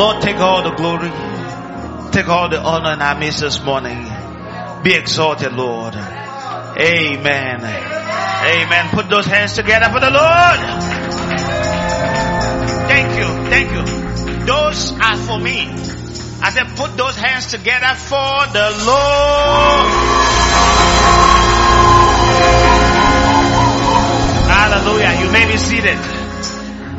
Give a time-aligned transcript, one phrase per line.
[0.00, 1.10] Lord, take all the glory.
[2.10, 4.02] Take all the honor in our midst this morning.
[4.82, 5.94] Be exalted, Lord.
[5.94, 7.60] Amen.
[7.60, 8.88] Amen.
[8.92, 10.60] Put those hands together for the Lord.
[12.88, 13.28] Thank you.
[13.50, 14.46] Thank you.
[14.46, 15.68] Those are for me.
[15.68, 19.86] I said, put those hands together for the Lord.
[24.48, 25.26] Hallelujah.
[25.26, 25.98] You may be seated.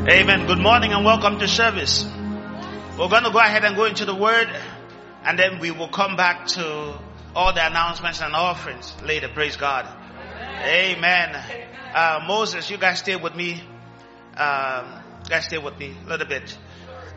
[0.08, 0.46] Amen.
[0.46, 2.06] Good morning and welcome to service.
[3.02, 4.48] We're going to go ahead and go into the word
[5.24, 7.00] and then we will come back to
[7.36, 9.28] all the announcements and offerings later.
[9.28, 9.88] Praise God.
[10.64, 11.36] Amen.
[11.96, 13.54] Uh, Moses, you guys stay with me.
[14.38, 16.56] Um, guys stay with me a little bit.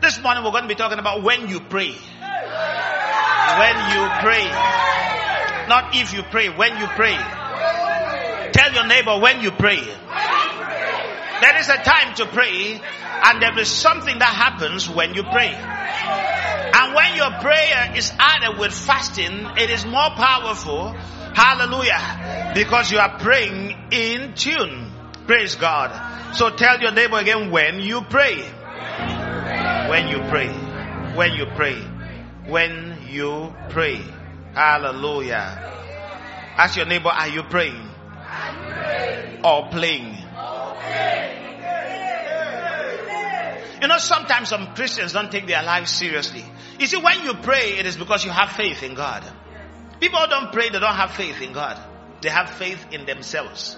[0.01, 1.91] This morning we're going to be talking about when you pray.
[1.91, 4.45] When you pray.
[5.69, 7.15] Not if you pray, when you pray.
[8.53, 9.83] Tell your neighbor when you pray.
[11.45, 12.81] There is a time to pray
[13.23, 15.53] and there is something that happens when you pray.
[15.53, 20.93] And when your prayer is added with fasting, it is more powerful.
[21.35, 22.51] Hallelujah.
[22.55, 24.91] Because you are praying in tune.
[25.27, 26.35] Praise God.
[26.35, 28.41] So tell your neighbor again when you pray.
[29.87, 30.49] When you pray.
[31.13, 31.79] When you pray.
[32.47, 34.01] When you pray.
[34.55, 35.61] Hallelujah.
[36.57, 37.87] Ask your neighbor, are you praying?
[39.43, 40.24] Or playing?
[43.81, 46.43] You know, sometimes some Christians don't take their lives seriously.
[46.79, 49.23] You see, when you pray, it is because you have faith in God.
[49.99, 51.79] People don't pray, they don't have faith in God.
[52.21, 53.77] They have faith in themselves.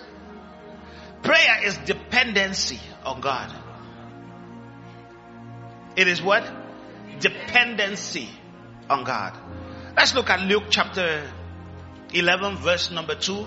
[1.23, 3.51] Prayer is dependency on God.
[5.95, 6.49] It is what?
[7.19, 8.29] Dependency
[8.89, 9.33] on God.
[9.95, 11.29] Let's look at Luke chapter
[12.13, 13.45] 11 verse number 2.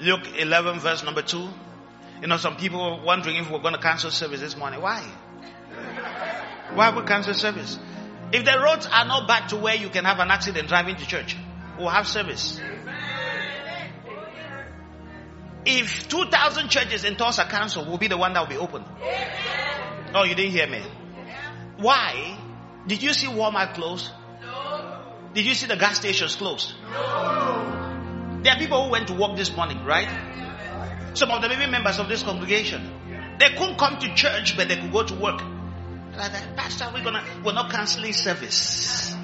[0.00, 1.48] Luke 11 verse number 2.
[2.20, 4.80] You know, some people were wondering if we're going to cancel service this morning.
[4.80, 5.02] Why?
[6.74, 7.78] Why we cancel service?
[8.32, 11.06] If the roads are not back to where you can have an accident driving to
[11.06, 11.36] church,
[11.78, 12.60] we'll have service.
[15.66, 18.84] If 2,000 churches in Tulsa Council will be the one that will be open.
[20.14, 20.82] Oh, you didn't hear me.
[21.78, 22.38] Why?
[22.86, 24.10] Did you see Walmart closed?
[24.42, 25.00] No.
[25.32, 26.74] Did you see the gas stations closed?
[28.44, 30.06] There are people who went to work this morning, right?
[31.14, 33.36] Some of them maybe members of this congregation.
[33.38, 35.40] They couldn't come to church, but they could go to work.
[36.16, 39.16] Like, that, Pastor, we're gonna, we're not canceling service.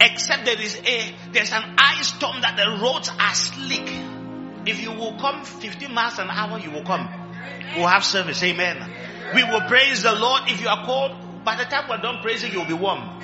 [0.00, 3.88] Except there is a, there's an ice storm that the roads are slick.
[4.66, 7.08] If you will come 15 miles an hour, you will come.
[7.76, 8.42] We'll have service.
[8.42, 8.90] Amen.
[9.32, 10.42] We will praise the Lord.
[10.48, 13.20] If you are cold, by the time we're done praising, you'll be warm.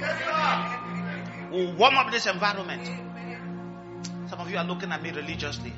[1.51, 2.89] We'll warm up this environment.
[4.31, 5.73] Some of you are looking at me religiously.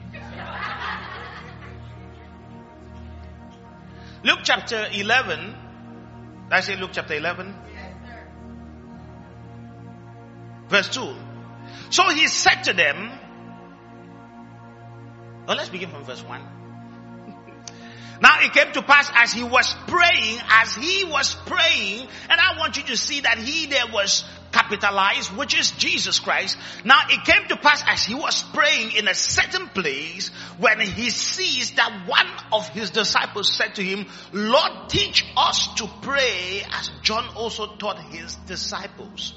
[4.23, 5.41] Luke chapter 11.
[5.41, 7.55] Did I say Luke chapter 11?
[10.69, 11.15] Verse 2.
[11.89, 13.11] So he said to them,
[15.49, 16.43] well, let's begin from verse 1.
[18.21, 22.59] Now it came to pass as he was praying, as he was praying, and I
[22.59, 24.25] want you to see that he there was
[24.63, 26.57] capitalized, which is Jesus Christ.
[26.85, 30.29] Now it came to pass as he was praying in a certain place
[30.59, 35.89] when he sees that one of his disciples said to him, Lord, teach us to
[36.01, 39.35] pray as John also taught his disciples.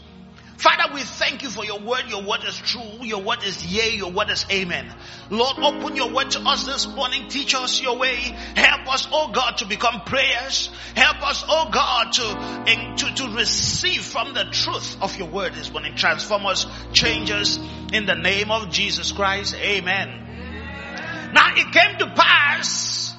[0.57, 2.03] Father, we thank you for your word.
[2.07, 2.81] Your word is true.
[3.01, 3.89] Your word is yea.
[3.89, 4.93] Your word is amen.
[5.29, 7.27] Lord, open your word to us this morning.
[7.27, 8.15] Teach us your way.
[8.15, 10.69] Help us, oh God, to become prayers.
[10.95, 15.71] Help us, oh God, to, to, to receive from the truth of your word this
[15.71, 15.95] morning.
[15.95, 17.59] Transform us, change us
[17.91, 19.55] in the name of Jesus Christ.
[19.55, 21.31] Amen.
[21.33, 23.14] Now it came to pass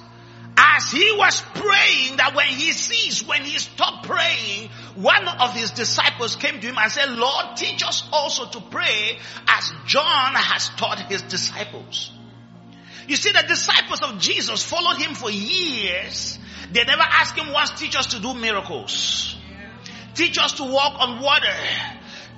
[0.56, 5.70] as he was praying that when he sees, when he stopped praying, one of his
[5.73, 10.70] disciples came to him and said, Lord, teach us also to pray as John has
[10.70, 12.11] taught his disciples.
[13.06, 16.38] You see, the disciples of Jesus followed him for years.
[16.73, 19.37] They never asked him once, teach us to do miracles.
[20.14, 21.55] Teach us to walk on water.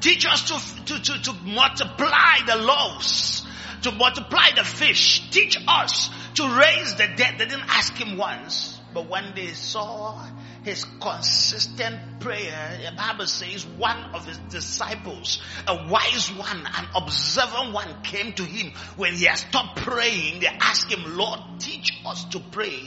[0.00, 3.46] Teach us to, to, to, to multiply the loaves,
[3.82, 5.30] to multiply the fish.
[5.30, 7.38] Teach us to raise the dead.
[7.38, 8.80] They didn't ask him once.
[8.94, 10.24] But when they saw
[10.64, 17.74] his consistent prayer, the Bible says one of his disciples, a wise one, an observant
[17.74, 20.40] one came to him when he had stopped praying.
[20.40, 22.80] They asked him, Lord, teach us to pray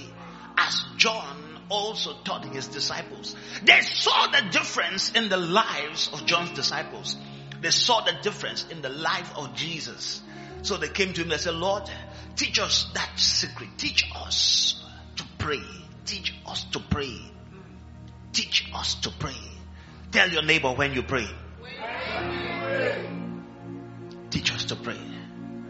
[0.58, 3.36] as John also taught his disciples.
[3.64, 7.16] They saw the difference in the lives of John's disciples.
[7.62, 10.22] They saw the difference in the life of Jesus.
[10.64, 11.84] So they came to him and said, Lord,
[12.36, 13.70] teach us that secret.
[13.78, 14.84] Teach us
[15.18, 15.62] to pray.
[16.06, 17.20] Teach us to pray.
[18.34, 19.36] Teach us to pray.
[20.12, 21.28] Tell your neighbor when you pray.
[24.30, 25.00] Teach us to pray.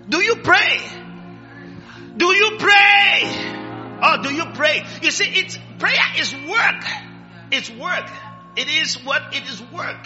[0.09, 0.79] Do you pray?
[2.17, 3.21] Do you pray?
[4.03, 4.83] Oh, do you pray?
[5.01, 6.83] You see, it's prayer is work.
[7.51, 8.09] It's work.
[8.55, 10.05] It is what it is work.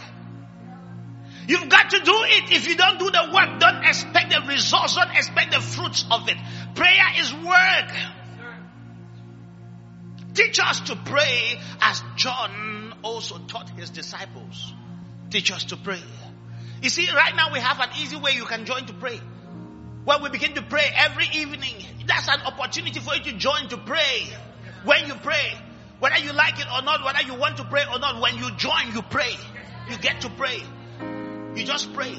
[1.48, 2.52] You've got to do it.
[2.52, 6.28] If you don't do the work, don't expect the results, don't expect the fruits of
[6.28, 6.38] it.
[6.76, 7.92] Prayer is work.
[10.34, 14.74] Teach us to pray as John also taught his disciples.
[15.30, 16.02] Teach us to pray.
[16.82, 19.20] You see, right now we have an easy way you can join to pray.
[20.04, 21.76] When we begin to pray every evening,
[22.06, 24.28] that's an opportunity for you to join to pray.
[24.84, 25.58] When you pray,
[26.00, 28.52] whether you like it or not, whether you want to pray or not, when you
[28.58, 29.36] join, you pray.
[29.90, 30.62] You get to pray.
[31.56, 32.18] You just pray.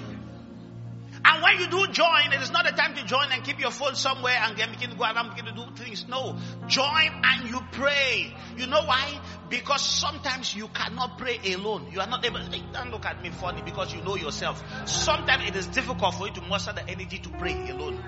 [1.28, 3.73] And when you do join, it is not a time to join and keep your
[3.73, 6.07] phone somewhere and begin to go around begin to do things.
[6.09, 6.38] No.
[6.69, 8.33] Join and you pray.
[8.57, 9.21] You know why?
[9.50, 11.88] Because sometimes you cannot pray alone.
[11.93, 12.40] You are not able.
[12.73, 14.62] Don't look at me funny because you know yourself.
[14.88, 18.02] Sometimes it is difficult for you to muster the energy to pray alone.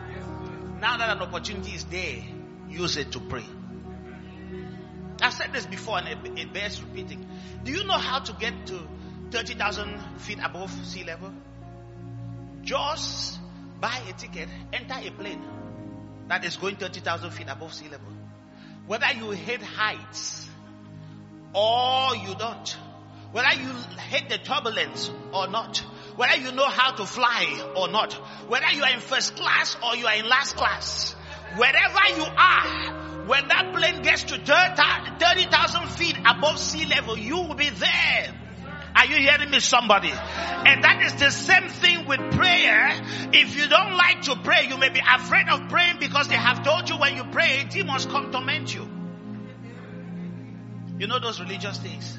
[0.80, 2.22] Now that an opportunity is there,
[2.68, 3.44] use it to pray.
[5.20, 7.26] I've said this before and it bears repeating.
[7.64, 8.88] Do you know how to get to
[9.30, 11.32] 30,000 feet above sea level?
[12.62, 13.38] Just
[13.80, 15.42] buy a ticket, enter a plane
[16.28, 18.12] that is going 30,000 feet above sea level.
[18.86, 20.48] Whether you hate heights
[21.54, 22.76] or you don't,
[23.32, 25.78] whether you hate the turbulence or not,
[26.16, 28.12] whether you know how to fly or not,
[28.48, 31.14] whether you are in first class or you are in last class,
[31.56, 37.54] wherever you are, when that plane gets to 30,000 feet above sea level, you will
[37.54, 38.34] be there.
[38.94, 40.10] Are you hearing me, somebody?
[40.10, 42.90] And that is the same thing with prayer.
[43.32, 46.64] If you don't like to pray, you may be afraid of praying because they have
[46.64, 48.88] told you when you pray, demons come torment you.
[50.98, 52.18] You know those religious things.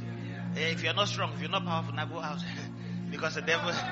[0.55, 2.39] Eh, if you're not strong, if you're not powerful, now go out.
[3.11, 3.71] because the devil.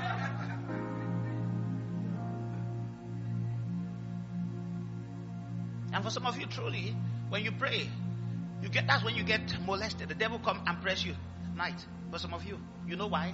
[5.94, 6.96] And for some of you, truly,
[7.30, 7.90] when you pray,
[8.62, 10.10] you get that's when you get molested.
[10.10, 11.16] The devil come and press you
[11.58, 11.86] night.
[12.12, 13.34] For some of you, you know why?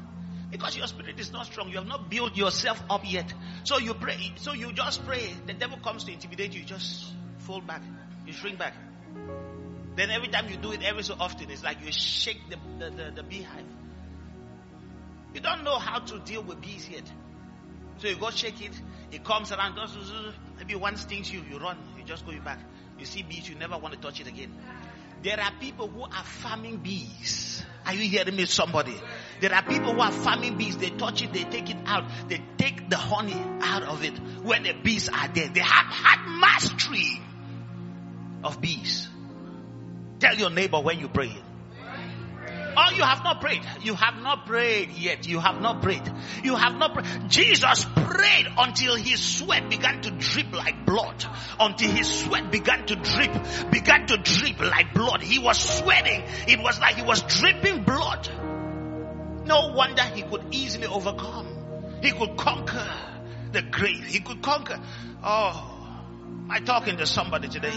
[0.49, 1.69] Because your spirit is not strong.
[1.69, 3.31] You have not built yourself up yet.
[3.63, 4.33] So you pray.
[4.35, 5.33] So you just pray.
[5.45, 6.61] The devil comes to intimidate you.
[6.61, 7.81] You just fall back.
[8.25, 8.73] You shrink back.
[9.95, 12.89] Then every time you do it every so often, it's like you shake the, the,
[12.91, 13.65] the, the beehive.
[15.33, 17.11] You don't know how to deal with bees yet.
[17.97, 18.79] So you go shake it.
[19.11, 19.77] It comes around.
[20.57, 21.43] Maybe one stings you.
[21.49, 21.77] You run.
[21.97, 22.59] You just go back.
[22.99, 23.49] You see bees.
[23.49, 24.55] You never want to touch it again.
[25.23, 27.63] There are people who are farming bees.
[27.85, 28.93] Are you hearing me, somebody?
[29.39, 30.75] There are people who are farming bees.
[30.75, 32.03] They touch it, they take it out.
[32.27, 35.47] They take the honey out of it when the bees are there.
[35.47, 37.21] They have had mastery
[38.43, 39.07] of bees.
[40.19, 41.33] Tell your neighbor when you pray.
[42.75, 43.61] Oh, you have not prayed.
[43.81, 45.27] You have not prayed yet.
[45.27, 46.03] You have not prayed.
[46.43, 47.29] You have not prayed.
[47.29, 51.25] Jesus prayed until his sweat began to drip like blood.
[51.59, 53.31] Until his sweat began to drip,
[53.71, 55.21] began to drip like blood.
[55.21, 56.23] He was sweating.
[56.47, 58.29] It was like he was dripping blood.
[59.45, 61.99] No wonder he could easily overcome.
[62.01, 62.87] He could conquer
[63.51, 64.05] the grave.
[64.05, 64.79] He could conquer.
[65.23, 65.69] Oh,
[66.43, 67.73] am I talking to somebody today?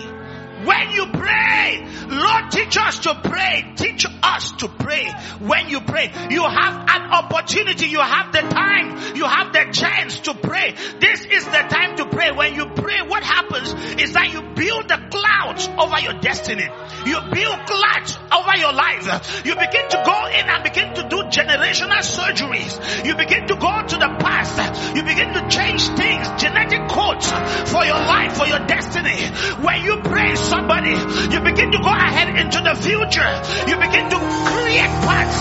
[0.64, 3.72] When you pray, Lord, teach us to pray.
[3.76, 5.10] Teach us to pray.
[5.40, 7.86] When you pray, you have an opportunity.
[7.86, 9.16] You have the time.
[9.16, 10.74] You have the chance to pray.
[11.00, 12.30] This is the time to pray.
[12.32, 16.68] When you pray, what happens is that you build the clouds over your destiny.
[17.04, 19.44] You build clouds over your life.
[19.44, 23.04] You begin to go in and begin to do generational surgeries.
[23.04, 24.96] You begin to go to the past.
[24.96, 27.30] You begin to change things, genetic codes
[27.70, 29.20] for your life, for your destiny.
[29.62, 33.30] When you pray, somebody, you begin to go ahead into the future.
[33.68, 34.18] You begin to
[34.50, 35.40] create paths.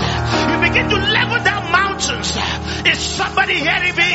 [0.51, 2.37] You begin to level down mountains.
[2.87, 4.11] Is somebody hearing me?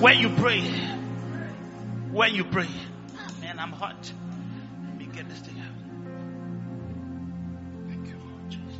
[0.00, 0.60] When you pray,
[2.12, 2.68] when you pray,
[3.40, 4.12] man, I'm hot.
[4.86, 5.74] Let me get this thing out.
[7.88, 8.50] Thank you, Lord.
[8.50, 8.78] Jesus.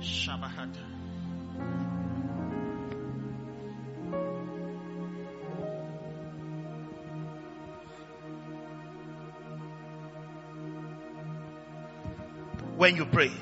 [0.00, 0.93] Shabbat.
[12.84, 13.32] When you pray.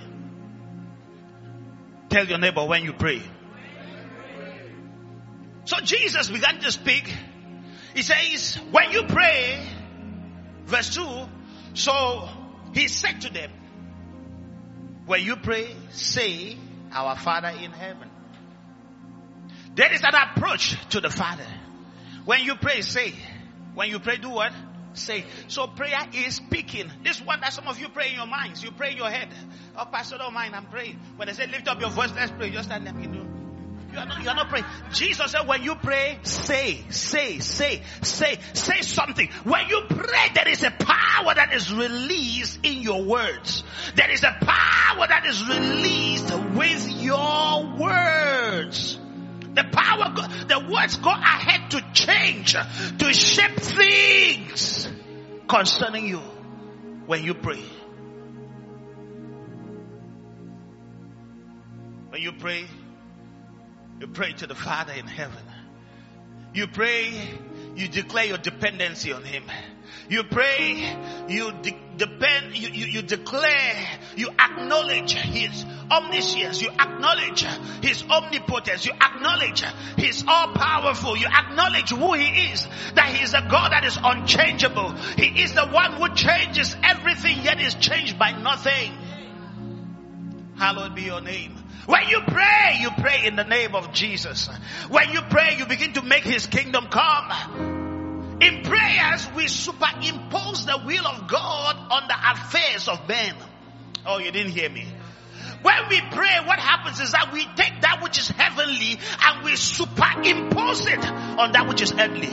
[2.11, 3.21] Tell your neighbor when you pray.
[5.65, 7.13] So Jesus began to speak.
[7.93, 9.61] He says, when you pray,
[10.67, 11.05] verse 2,
[11.75, 12.29] so
[12.73, 13.51] he said to them,
[15.07, 16.57] when you pray, say,
[16.93, 18.11] our Father in heaven.
[19.75, 21.49] There is an approach to the Father.
[22.27, 23.13] When you pray, say.
[23.75, 24.53] When you pray, do what?
[24.95, 25.25] Say.
[25.49, 26.91] So prayer is speaking.
[27.03, 28.63] This one that some of you pray in your minds.
[28.63, 29.29] You pray in your head.
[29.77, 30.55] Oh, Pastor, don't mind.
[30.55, 30.99] I'm praying.
[31.17, 32.51] When they say lift up your voice, let's pray.
[32.51, 32.95] Just stand there.
[33.01, 33.27] You know.
[33.93, 34.65] You are not, you are not praying.
[34.93, 39.29] Jesus said, when you pray, say, say, say, say, say something.
[39.45, 43.63] When you pray, there is a power that is released in your words.
[43.95, 48.99] There is a power that is released with your words.
[49.55, 50.15] The power,
[50.49, 52.55] the words go ahead to change,
[52.99, 54.89] to shape things
[55.49, 56.21] concerning you
[57.07, 57.63] when you pray.
[62.09, 62.67] When you pray,
[64.01, 65.45] you pray to the Father in heaven.
[66.55, 67.13] You pray,
[67.77, 69.45] you declare your dependency on Him.
[70.09, 70.97] You pray,
[71.29, 77.43] you de- depend, you, you, you declare, you acknowledge His omniscience, you acknowledge
[77.83, 79.65] His omnipotence, you acknowledge
[79.97, 83.99] He's all powerful, you acknowledge who He is, that He is a God that is
[84.03, 84.93] unchangeable.
[85.17, 88.93] He is the one who changes everything yet is changed by nothing.
[90.57, 91.57] Hallowed be your name.
[91.87, 94.49] When you pray, you pray in the name of Jesus.
[94.89, 97.82] When you pray, you begin to make His kingdom come.
[98.43, 103.37] In prayers, we superimpose the will of God on the affairs of men.
[104.05, 104.87] Oh, you didn't hear me.
[105.63, 109.55] When we pray, what happens is that we take that which is heavenly and we
[109.55, 112.31] superimpose it on that which is earthly.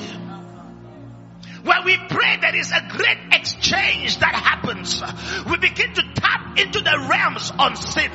[1.64, 5.04] When we pray, there is a great exchange that happens.
[5.50, 8.10] We begin to tap into the realms on sin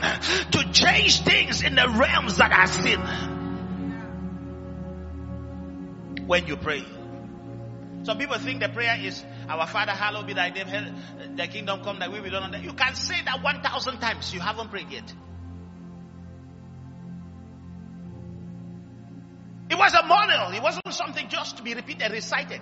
[0.52, 3.00] to change things in the realms that are sin.
[6.26, 6.84] When you pray.
[8.04, 10.94] Some people think the prayer is, Our Father, hallowed be thy name,
[11.36, 14.32] the kingdom come, that we will on You can say that 1,000 times.
[14.32, 15.12] You haven't prayed yet.
[19.70, 20.54] It was a model.
[20.54, 22.60] It wasn't something just to be repeated, recited.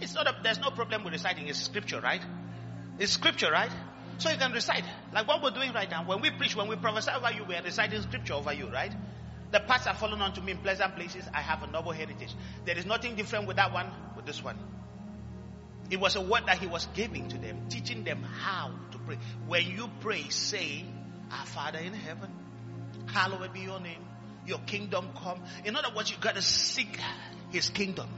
[0.00, 1.48] It's not a, there's no problem with reciting.
[1.48, 2.22] It's scripture, right?
[2.98, 3.70] It's scripture, right?
[4.16, 4.84] So you can recite.
[5.12, 6.04] Like what we're doing right now.
[6.06, 8.92] When we preach, when we prophesy over you, we're reciting scripture over you, right?
[9.50, 11.24] The parts are fallen onto me in pleasant places.
[11.34, 12.34] I have a noble heritage.
[12.64, 13.90] There is nothing different with that one,
[14.22, 14.56] with this one.
[15.90, 19.18] It was a word that he was giving to them, teaching them how to pray.
[19.46, 20.84] When you pray, say,
[21.30, 22.30] Our Father in heaven,
[23.06, 24.04] hallowed be your name.
[24.46, 25.42] Your kingdom come.
[25.64, 26.98] In other words, you gotta seek
[27.50, 28.08] his kingdom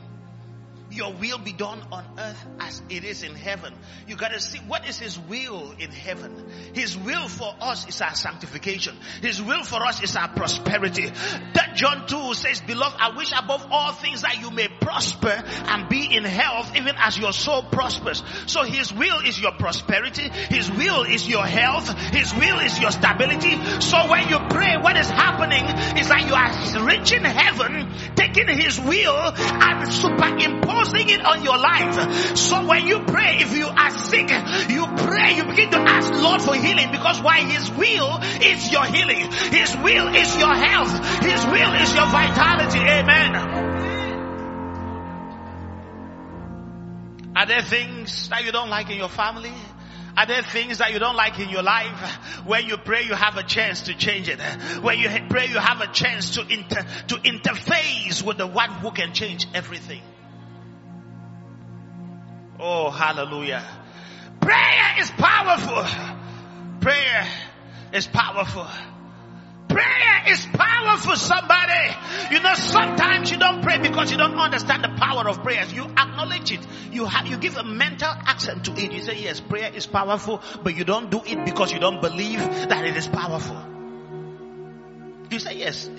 [0.94, 3.74] your will be done on earth as it is in heaven.
[4.06, 6.46] You gotta see what is His will in heaven.
[6.72, 8.96] His will for us is our sanctification.
[9.20, 11.06] His will for us is our prosperity.
[11.54, 15.88] That John 2 says, beloved, I wish above all things that you may prosper and
[15.88, 18.22] be in health even as your soul prospers.
[18.46, 20.28] So His will is your prosperity.
[20.50, 21.88] His will is your health.
[22.10, 23.56] His will is your stability.
[23.80, 25.64] So when you pray, what is happening
[25.98, 31.58] is that you are reaching heaven, taking His will and superimposing imposing it on your
[31.58, 32.36] life.
[32.36, 34.30] So when you pray, if you are sick,
[34.68, 38.84] you pray, you begin to ask Lord for healing because why His will is your
[38.84, 39.30] healing.
[39.50, 41.22] His will is your health.
[41.22, 42.78] His will is your vitality.
[42.78, 43.72] Amen.
[47.36, 49.52] Are there things that you don't like in your family?
[50.16, 52.44] Are there things that you don't like in your life?
[52.46, 54.38] When you pray, you have a chance to change it.
[54.80, 58.92] When you pray, you have a chance to inter, to interface with the one who
[58.92, 60.00] can change everything.
[62.66, 63.62] Oh, hallelujah.
[64.40, 65.84] Prayer is powerful.
[66.80, 67.28] Prayer
[67.92, 68.66] is powerful.
[69.68, 71.94] Prayer is powerful, somebody.
[72.30, 75.74] You know, sometimes you don't pray because you don't understand the power of prayers.
[75.74, 76.66] You acknowledge it.
[76.90, 78.92] You have, you give a mental accent to it.
[78.92, 82.38] You say, yes, prayer is powerful, but you don't do it because you don't believe
[82.40, 83.62] that it is powerful.
[85.30, 85.90] You say, yes,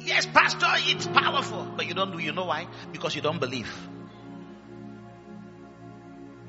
[0.00, 2.66] yes, pastor, it's powerful, but you don't do, you know why?
[2.90, 3.72] Because you don't believe.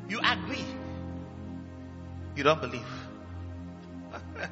[0.10, 0.66] You agree.
[2.36, 2.86] You don't believe.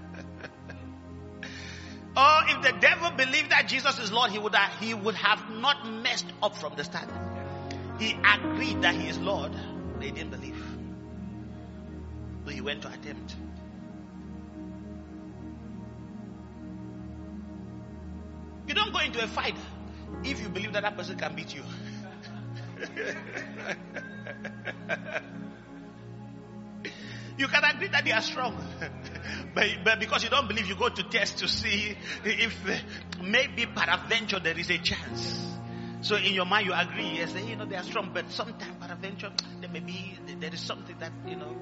[2.17, 5.49] oh, if the devil believed that Jesus is Lord, he would have, he would have
[5.49, 7.09] not messed up from the start.
[7.99, 9.51] He agreed that he is Lord.
[9.99, 10.61] They didn't believe.
[12.45, 13.35] So he went to attempt.
[18.67, 19.55] You don't go into a fight
[20.23, 21.63] if you believe that that person can beat you.
[27.37, 28.55] You can agree that they are strong.
[29.55, 32.75] but, but, because you don't believe, you go to test to see if uh,
[33.23, 35.57] maybe peradventure there is a chance.
[36.01, 39.31] So in your mind, you agree, yes, you know, they are strong, but sometimes peradventure,
[39.61, 41.55] there may be, there is something that, you know.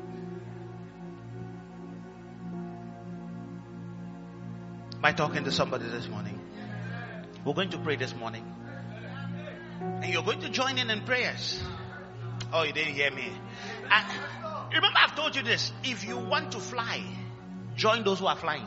[4.97, 6.39] Am I talking to somebody this morning?
[7.45, 8.60] We're going to pray this morning.
[10.01, 11.61] And you're going to join in in prayers.
[12.51, 13.31] Oh, you didn't hear me.
[13.89, 15.71] I, remember, I've told you this.
[15.83, 17.03] If you want to fly,
[17.75, 18.65] join those who are flying.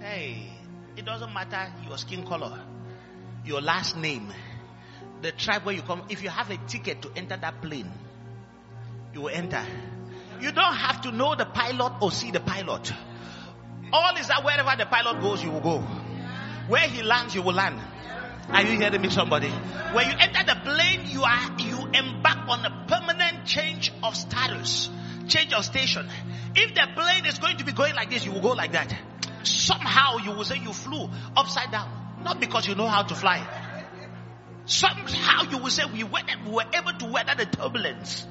[0.00, 0.50] Hey,
[0.96, 2.60] it doesn't matter your skin color,
[3.44, 4.32] your last name,
[5.22, 6.02] the tribe where you come.
[6.08, 7.90] If you have a ticket to enter that plane,
[9.12, 9.64] you will enter.
[10.40, 12.92] You don't have to know the pilot or see the pilot.
[13.92, 15.78] All is that wherever the pilot goes, you will go.
[16.68, 17.80] Where he lands, you will land.
[18.50, 19.48] Are you hearing me, somebody?
[19.48, 24.90] When you enter the plane, you are you embark on a permanent change of status,
[25.28, 26.06] change of station.
[26.54, 28.94] If the plane is going to be going like this, you will go like that.
[29.42, 33.46] Somehow you will say you flew upside down, not because you know how to fly.
[34.66, 38.26] Somehow you will say we were, we were able to weather the turbulence,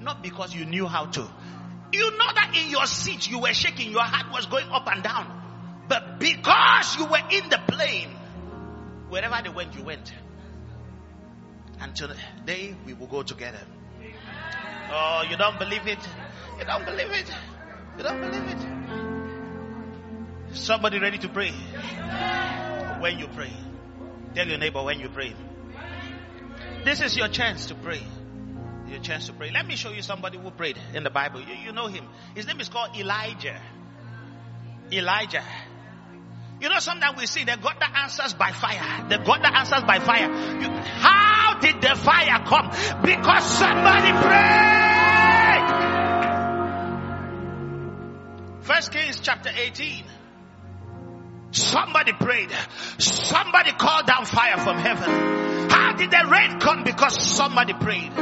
[0.00, 1.28] not because you knew how to.
[1.92, 5.02] You know that in your seat you were shaking, your heart was going up and
[5.02, 5.36] down.
[5.88, 8.10] But because you were in the plane,
[9.10, 10.12] wherever they went, you went.
[11.80, 13.60] Until the day we will go together.
[14.92, 15.98] Oh, you don't believe it?
[16.58, 17.30] You don't believe it?
[17.96, 18.58] You don't believe it?
[20.56, 21.52] Somebody ready to pray?
[23.00, 23.52] When you pray.
[24.34, 25.34] Tell your neighbor when you pray.
[26.84, 28.02] This is your chance to pray.
[28.88, 29.50] Your chance to pray.
[29.52, 31.40] Let me show you somebody who prayed in the Bible.
[31.40, 32.04] You, you know him.
[32.34, 33.60] His name is called Elijah.
[34.92, 35.44] Elijah.
[36.60, 39.08] You know, sometimes we see that God that answers by fire.
[39.08, 40.28] The God that answers by fire.
[40.60, 42.70] You, how did the fire come?
[43.02, 44.80] Because somebody prayed.
[48.60, 50.04] First Kings chapter 18.
[51.52, 52.50] Somebody prayed.
[52.98, 55.70] Somebody called down fire from heaven.
[55.70, 56.84] How did the rain come?
[56.84, 58.12] Because somebody prayed.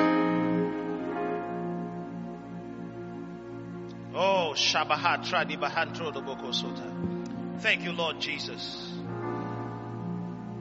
[4.15, 7.18] Oh, Shabahat Tradibahan Trodoboko Sota.
[7.61, 8.93] Thank you, Lord Jesus.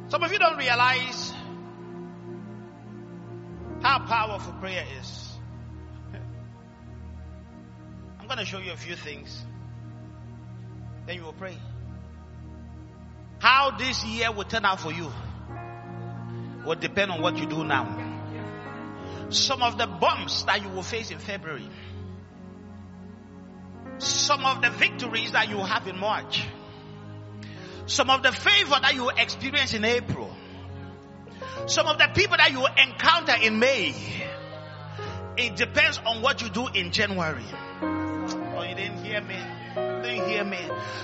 [0.08, 1.34] Some of you don't realize
[3.82, 5.30] how powerful prayer is.
[8.20, 9.46] I'm going to show you a few things.
[11.06, 11.56] Then you will pray.
[13.40, 15.12] How this year will turn out for you
[16.66, 18.06] will depend on what you do now.
[19.30, 21.70] Some of the bumps that you will face in February,
[24.00, 26.46] some of the victories that you will have in March,
[27.88, 30.30] some of the favor that you experience in April.
[31.66, 33.96] Some of the people that you encounter in May.
[35.38, 37.46] It depends on what you do in January.
[37.82, 39.36] Oh, you didn't hear me?
[39.76, 40.60] You didn't hear me?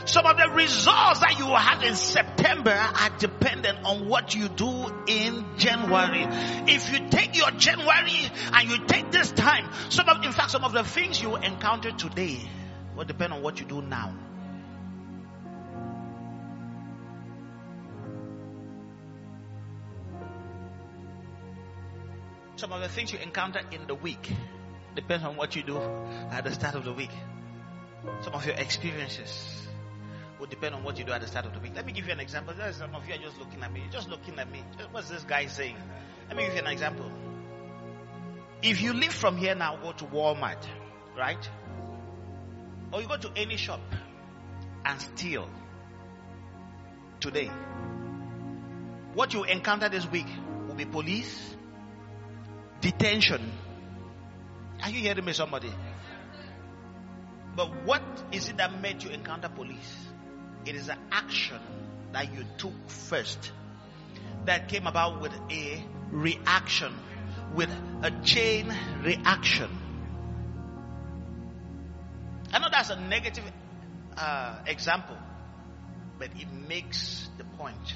[0.05, 4.87] Some of the results that you had in September are dependent on what you do
[5.07, 6.25] in January.
[6.67, 10.63] If you take your January and you take this time, some of, in fact, some
[10.63, 12.39] of the things you encounter today
[12.95, 14.13] will depend on what you do now.
[22.63, 24.31] Some of the things you encounter in the week
[24.95, 25.77] depends on what you do
[26.31, 27.09] at the start of the week.
[28.21, 29.67] Some of your experiences
[30.39, 31.73] will depend on what you do at the start of the week.
[31.75, 32.53] Let me give you an example.
[32.57, 33.81] There's some of you are just looking at me.
[33.81, 34.63] You're just looking at me.
[34.91, 35.75] What's this guy saying?
[36.29, 37.11] Let me give you an example.
[38.61, 40.65] If you leave from here now, go to Walmart,
[41.17, 41.49] right?
[42.93, 43.81] Or you go to any shop
[44.85, 45.49] and steal
[47.19, 47.51] today.
[49.15, 50.27] What you encounter this week
[50.65, 51.57] will be police,
[52.83, 53.41] detention.
[54.83, 55.71] Are you hearing me, somebody?
[57.55, 59.95] But what is it that made you encounter police?
[60.65, 61.59] It is an action
[62.11, 63.51] that you took first
[64.45, 66.93] that came about with a reaction,
[67.55, 67.69] with
[68.01, 69.69] a chain reaction.
[72.51, 73.45] I know that's a negative
[74.17, 75.17] uh, example,
[76.19, 77.95] but it makes the point.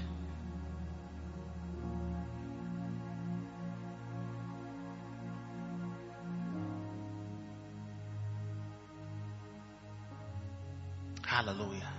[11.38, 11.94] Hallelujah.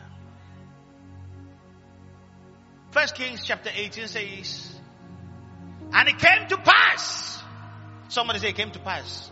[2.90, 4.74] First Kings chapter 18 says,
[5.92, 7.40] and it came to pass.
[8.08, 9.30] Somebody say it came to pass.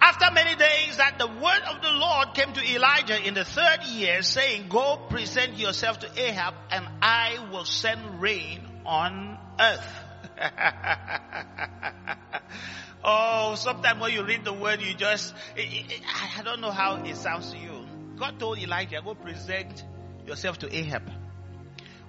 [0.00, 3.82] After many days that the word of the Lord came to Elijah in the third
[3.88, 9.88] year saying, go present yourself to Ahab and I will send rain on earth.
[13.08, 17.52] Oh, sometimes when you read the word, you just, I don't know how it sounds
[17.52, 17.85] to you.
[18.18, 19.84] God told Elijah, go present
[20.26, 21.10] yourself to Ahab.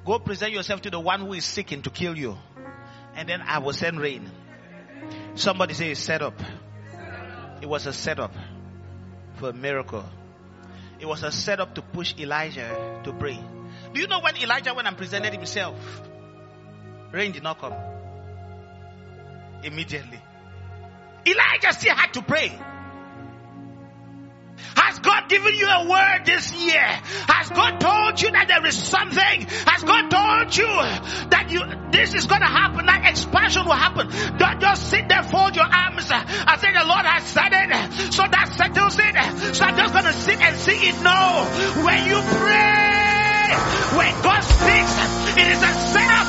[0.05, 2.37] Go present yourself to the one who is seeking to kill you.
[3.15, 4.29] And then I will send rain.
[5.35, 6.39] Somebody say set up.
[7.61, 8.33] It was a setup
[9.35, 10.05] for a miracle.
[10.99, 13.39] It was a setup to push Elijah to pray.
[13.93, 15.77] Do you know when Elijah went and presented himself?
[17.11, 17.73] Rain did not come.
[19.63, 20.21] Immediately.
[21.25, 22.57] Elijah still had to pray.
[24.75, 26.87] Has God given you a word this year?
[27.27, 29.47] Has God told you that there is something?
[29.67, 30.67] Has God told you
[31.29, 34.07] that you this is gonna happen, that expansion will happen?
[34.37, 38.23] Don't just sit there, fold your arms and say the Lord has said it, so
[38.23, 39.55] that settles it.
[39.55, 41.01] So I'm just gonna sit and see it.
[41.01, 41.83] No.
[41.83, 42.76] When you pray,
[43.97, 44.93] when God speaks,
[45.37, 46.27] it is a setup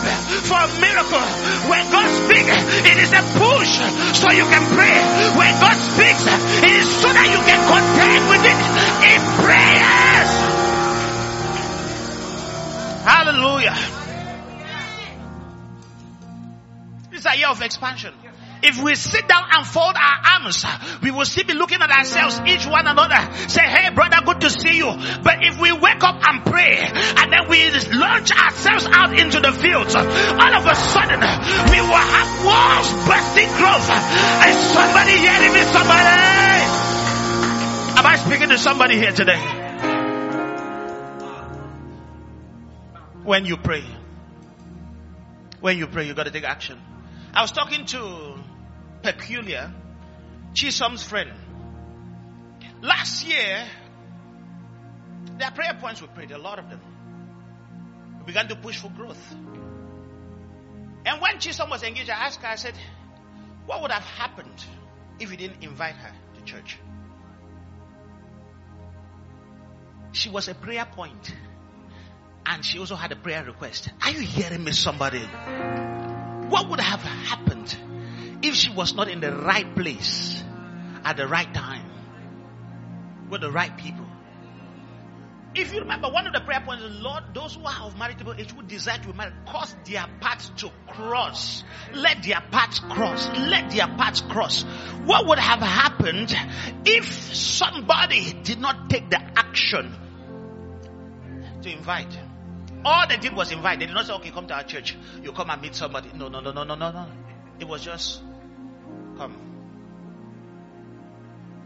[0.48, 1.26] for a miracle.
[1.68, 3.72] When God speaks, it is a push
[4.16, 4.96] so you can pray.
[5.36, 6.24] When God speaks,
[6.62, 8.58] it is so that you can contend with it
[9.12, 10.30] in prayers.
[13.04, 13.76] Hallelujah.
[17.10, 18.14] This is a year of expansion.
[18.62, 20.64] If we sit down and fold our arms,
[21.02, 23.18] we will still be looking at ourselves, each one another.
[23.48, 24.90] Say, hey brother, good to see you.
[25.22, 29.52] But if we wake up and pray, and then we launch ourselves out into the
[29.52, 31.20] fields, all of a sudden,
[31.70, 33.88] we will have walls bursting growth.
[34.46, 35.62] Is somebody hearing me?
[35.62, 36.48] Somebody?
[37.98, 39.38] Am I speaking to somebody here today?
[43.24, 43.84] When you pray,
[45.60, 46.80] when you pray, you gotta take action.
[47.34, 48.37] I was talking to
[49.02, 49.72] Peculiar,
[50.54, 51.30] Chisom's friend.
[52.82, 53.64] Last year,
[55.38, 56.80] there are prayer points we prayed, a lot of them.
[58.20, 59.34] We began to push for growth.
[61.06, 62.74] And when Chisom was engaged, I asked her, I said,
[63.66, 64.64] what would have happened
[65.18, 66.78] if you didn't invite her to church?
[70.12, 71.34] She was a prayer point.
[72.46, 73.90] And she also had a prayer request.
[74.02, 75.20] Are you hearing me, somebody?
[76.48, 77.76] What would have happened
[78.42, 80.42] if she was not in the right place
[81.04, 81.90] at the right time
[83.30, 84.04] with the right people?
[85.54, 88.34] If you remember, one of the prayer points is, Lord, those who are of marriageable
[88.38, 91.64] age who desire to be married, cause their paths to cross.
[91.94, 93.28] Let their paths cross.
[93.28, 94.62] Let their paths cross.
[95.04, 96.36] What would have happened
[96.84, 99.94] if somebody did not take the action
[101.62, 102.18] to invite?
[102.84, 103.80] All they did was invite.
[103.80, 104.96] They did not say, okay, come to our church.
[105.22, 106.10] You come and meet somebody.
[106.14, 107.06] No, no, no, no, no, no, no.
[107.58, 108.22] It was just,
[109.18, 109.34] come.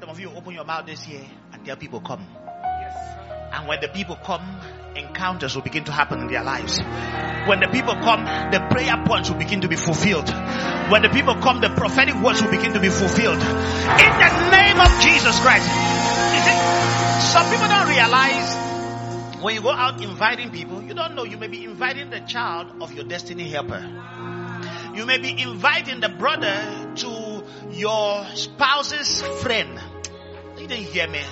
[0.00, 1.20] Some of you open your mouth this year
[1.52, 2.26] and tell people, come.
[2.34, 2.96] Yes.
[3.52, 4.42] And when the people come,
[4.96, 6.78] encounters will begin to happen in their lives.
[7.46, 10.28] When the people come, the prayer points will begin to be fulfilled.
[10.90, 13.42] When the people come, the prophetic words will begin to be fulfilled.
[13.42, 15.68] In the name of Jesus Christ.
[17.32, 21.48] Some people don't realize when you go out inviting people, you don't know you may
[21.48, 23.82] be inviting the child of your destiny helper.
[24.94, 27.31] You may be inviting the brother to
[27.72, 29.80] your spouse's friend.
[30.58, 31.22] You didn't hear me.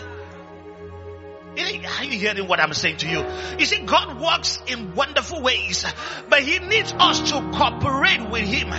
[1.58, 3.24] Are you hearing what I'm saying to you?
[3.58, 5.84] You see, God works in wonderful ways,
[6.28, 8.70] but He needs us to cooperate with Him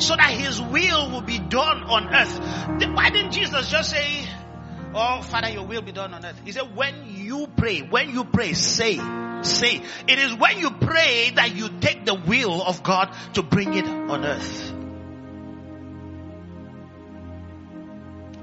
[0.00, 2.38] so that His will will be done on earth.
[2.94, 4.28] Why didn't Jesus just say,
[4.92, 6.40] Oh, Father, your will be done on earth?
[6.44, 8.98] He said, when you pray, when you pray, say,
[9.42, 9.82] say.
[10.08, 13.86] It is when you pray that you take the will of God to bring it
[13.86, 14.79] on earth.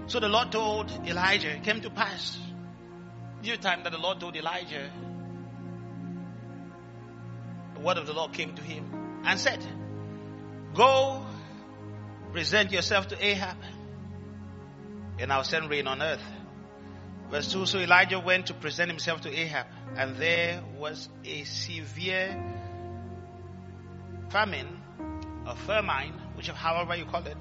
[0.08, 2.38] So the Lord told Elijah, it came to pass
[3.42, 4.90] Due time that the Lord told Elijah,
[7.76, 9.64] the word of the Lord came to him and said,
[10.74, 11.24] Go,
[12.32, 13.58] present yourself to Ahab,
[15.20, 16.24] and I'll send rain on earth.
[17.30, 22.36] Verse 2 So Elijah went to present himself to Ahab, and there was a severe
[24.30, 24.82] famine,
[25.46, 27.38] a famine, which however you call it,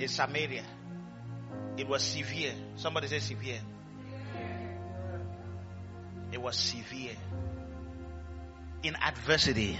[0.00, 0.64] in Samaria.
[1.78, 2.52] It was severe.
[2.76, 3.60] Somebody say severe.
[6.32, 7.14] It was severe.
[8.82, 9.78] In adversity.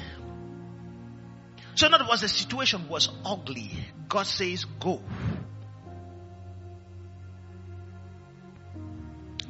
[1.74, 3.70] So in other words, the situation was ugly.
[4.08, 5.02] God says, go.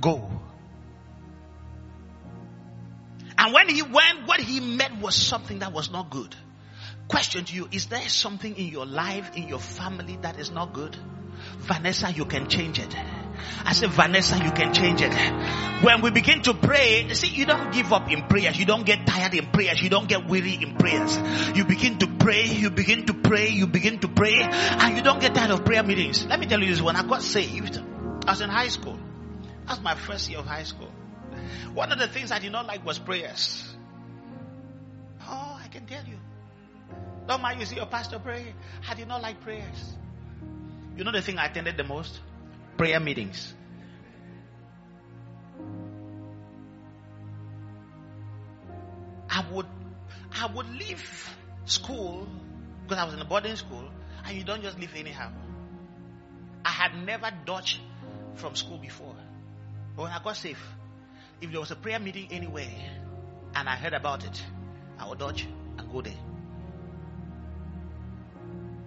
[0.00, 0.30] Go.
[3.37, 6.34] And when he went, what he met was something that was not good.
[7.08, 10.72] Question to you, is there something in your life, in your family that is not
[10.72, 10.96] good?
[11.59, 12.94] Vanessa, you can change it.
[13.64, 15.12] I said, Vanessa, you can change it.
[15.83, 18.59] When we begin to pray, see, you don't give up in prayers.
[18.59, 19.83] You don't get tired in prayers.
[19.83, 21.16] You don't get weary in prayers.
[21.57, 25.21] You begin to pray, you begin to pray, you begin to pray, and you don't
[25.21, 26.27] get tired of prayer meetings.
[26.27, 27.79] Let me tell you this, when I got saved,
[28.27, 28.99] I was in high school.
[29.66, 30.90] That's my first year of high school.
[31.75, 33.64] One of the things I did not like was prayers.
[35.23, 36.16] Oh, I can tell you.
[37.27, 38.55] Don't mind you see your pastor pray.
[38.88, 39.94] I did not like prayers.
[40.98, 42.18] You know the thing I attended the most?
[42.76, 43.54] Prayer meetings.
[49.30, 49.66] I would
[50.32, 52.26] I would leave school
[52.82, 53.84] because I was in a boarding school
[54.24, 55.30] and you don't just leave anyhow.
[56.64, 57.78] I had never dodged
[58.34, 59.14] from school before.
[59.94, 60.61] But when I got safe,
[61.40, 62.74] if there was a prayer meeting anywhere
[63.54, 64.42] and I heard about it,
[64.98, 65.46] I would dodge
[65.78, 66.18] and go there.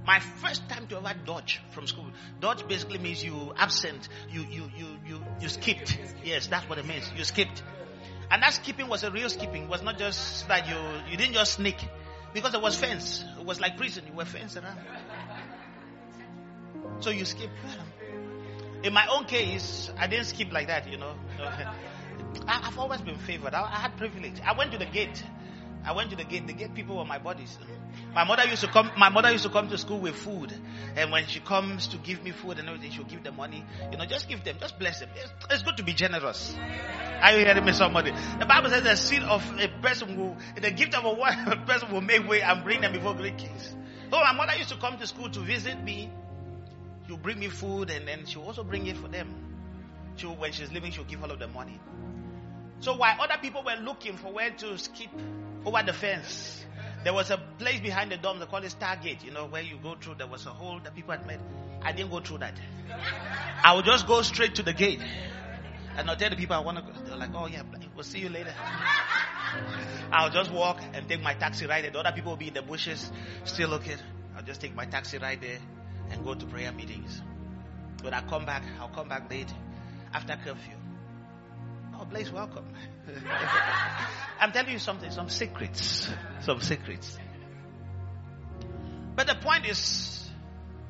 [0.06, 2.08] My first time to ever dodge from school.
[2.40, 5.98] Dodge basically means you absent, you you you you you skipped.
[6.24, 7.12] Yes, that's what it means.
[7.16, 7.62] You skipped.
[8.32, 9.64] And that skipping was a real skipping.
[9.64, 10.78] It was not just that you
[11.12, 11.78] you didn't just sneak.
[12.34, 13.26] Because there was fence.
[13.40, 14.06] It was like prison.
[14.08, 14.78] You were fenced around.
[17.02, 17.50] So you skip.
[18.84, 21.14] In my own case, I didn't skip like that, you know.
[22.48, 23.54] I've always been favored.
[23.54, 24.40] I had privilege.
[24.46, 25.24] I went to the gate.
[25.84, 26.46] I went to the gate.
[26.46, 27.58] The gate people were my buddies.
[28.14, 28.92] My mother used to come.
[28.98, 30.54] My mother used to come to school with food,
[30.96, 33.66] and when she comes to give me food and everything, she'll give the money.
[33.92, 35.10] You know, just give them, just bless them.
[35.16, 36.56] It's, it's good to be generous.
[37.22, 38.12] Are you hearing me, somebody?
[38.40, 41.06] The Bible says the seed of a person will, the gift of
[41.48, 43.76] a person will make way and bring them before great kings.
[44.12, 46.12] So my mother used to come to school to visit me.
[47.08, 49.34] She'll bring me food, and then she'll also bring it for them.
[50.16, 51.80] She, when she's leaving, she'll give all of the money.
[52.82, 55.12] So while other people were looking for where to skip
[55.66, 56.66] over the fence,
[57.04, 59.78] there was a place behind the dome, they call it Stargate, you know, where you
[59.82, 61.40] go through, there was a hole that people had made.
[61.84, 62.56] I didn't go through that.
[63.64, 65.00] I would just go straight to the gate.
[65.96, 66.92] And I'll tell the people I want to go.
[67.06, 67.62] They're like, oh yeah,
[67.96, 68.54] we'll see you later.
[70.12, 71.92] I'll just walk and take my taxi ride there.
[71.92, 73.12] The other people will be in the bushes,
[73.46, 73.98] still looking.
[74.36, 75.60] I'll just take my taxi ride there
[76.10, 77.22] and go to prayer meetings.
[78.02, 79.54] When I come back, I'll come back late
[80.14, 80.81] after curfew.
[82.02, 82.66] Oh, Blaise, welcome.
[84.40, 86.10] I'm telling you something, some secrets.
[86.42, 87.16] Some secrets.
[89.16, 90.28] But the point is,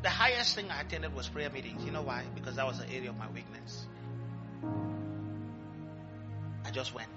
[0.03, 1.83] the highest thing I attended was prayer meetings.
[1.83, 2.23] You know why?
[2.33, 3.85] Because that was the area of my weakness.
[6.63, 7.09] I just went.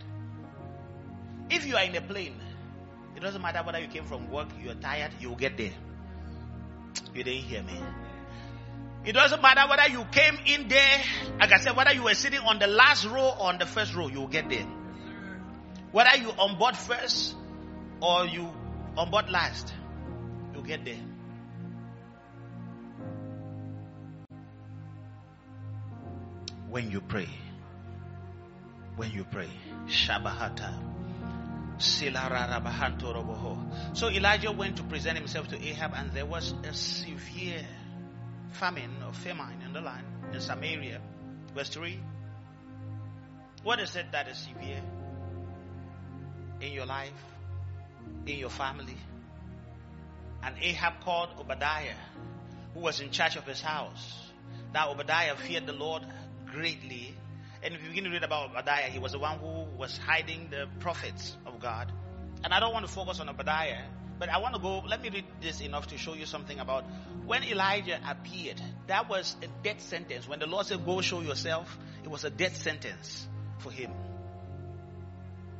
[1.49, 2.41] If you are in a plane,
[3.15, 5.75] it doesn't matter whether you came from work, you're tired, you'll get there.
[7.15, 7.79] You didn't hear me.
[9.05, 11.01] It doesn't matter whether you came in there,
[11.39, 13.95] like I said, whether you were sitting on the last row or on the first
[13.95, 14.67] row, you'll get there.
[15.93, 17.35] Whether you on board first
[18.01, 18.51] or you
[18.97, 19.75] on board last,
[20.53, 21.01] you'll get there.
[26.71, 27.29] When you pray,
[28.97, 29.51] when you pray,
[29.87, 30.73] Shabahata.
[33.93, 37.67] So Elijah went to present himself to Ahab, and there was a severe
[38.55, 41.01] famine or famine in the land in Samaria.
[41.55, 41.99] Verse 3.
[43.63, 44.83] What is it that is severe
[46.61, 47.13] in your life,
[48.27, 48.97] in your family?
[50.43, 51.97] And Ahab called Obadiah,
[52.75, 54.31] who was in charge of his house.
[54.73, 56.03] Now Obadiah feared the Lord
[56.51, 57.15] greatly.
[57.63, 60.49] And if you begin to read about Obadiah, he was the one who was hiding
[60.51, 61.91] the prophets of God.
[62.43, 63.85] And I don't want to focus on Obadiah
[64.19, 66.85] but I want to go, let me read this enough to show you something about
[67.27, 68.61] when Elijah appeared.
[68.87, 70.29] That was a death sentence.
[70.29, 73.27] When the Lord said, Go show yourself, it was a death sentence
[73.59, 73.91] for him.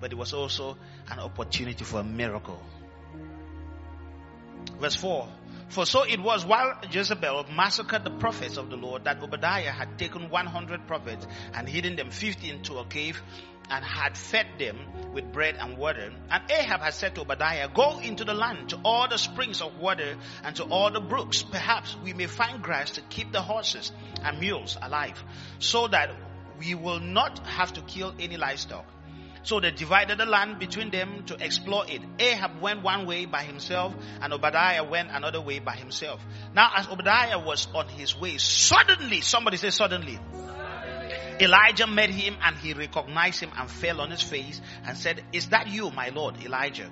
[0.01, 0.77] But it was also
[1.11, 2.63] an opportunity for a miracle.
[4.79, 5.29] Verse 4
[5.69, 9.99] For so it was while Jezebel massacred the prophets of the Lord that Obadiah had
[9.99, 13.23] taken 100 prophets and hidden them 50 into a cave
[13.71, 14.79] and had fed them
[15.13, 16.13] with bread and water.
[16.31, 19.79] And Ahab had said to Obadiah, Go into the land to all the springs of
[19.79, 21.43] water and to all the brooks.
[21.43, 25.23] Perhaps we may find grass to keep the horses and mules alive,
[25.59, 26.11] so that
[26.59, 28.87] we will not have to kill any livestock.
[29.45, 32.01] So they divided the land between them to explore it.
[32.19, 36.25] Ahab went one way by himself, and Obadiah went another way by himself.
[36.55, 40.19] Now, as Obadiah was on his way, suddenly, somebody say suddenly,
[41.41, 45.49] Elijah met him and he recognized him and fell on his face and said, Is
[45.49, 46.91] that you, my Lord, Elijah?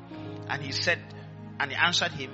[0.49, 0.99] And he said,
[1.61, 2.31] and he answered him,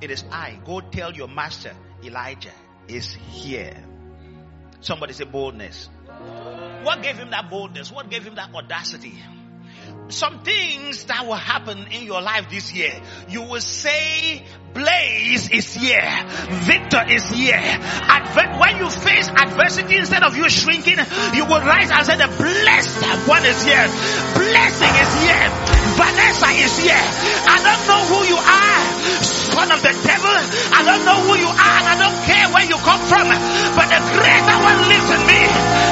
[0.00, 0.58] It is I.
[0.64, 1.72] Go tell your master,
[2.04, 2.52] Elijah
[2.88, 3.76] is here.
[4.80, 5.88] Somebody say boldness.
[6.82, 7.92] What gave him that boldness?
[7.92, 9.14] What gave him that audacity?
[10.12, 12.92] Some things that will happen in your life this year.
[13.28, 14.44] You will say,
[14.74, 16.04] Blaise is here.
[16.64, 17.60] Victor is here.
[17.60, 20.96] Adver- when you face adversity, instead of you shrinking,
[21.34, 23.84] you will rise and say, the blessed one is here.
[24.36, 25.44] Blessing is here.
[25.96, 27.04] Vanessa is here.
[27.48, 28.80] I don't know who you are,
[29.24, 30.36] son of the devil.
[30.72, 33.28] I don't know who you are and I don't care where you come from.
[33.76, 35.40] But the greater one lives in me.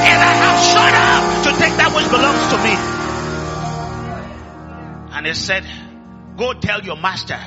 [0.09, 3.00] And I have shut up to take that which belongs to me.
[5.21, 5.69] And he said,
[6.39, 7.39] go tell your master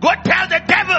[0.00, 0.96] Go tell the devil,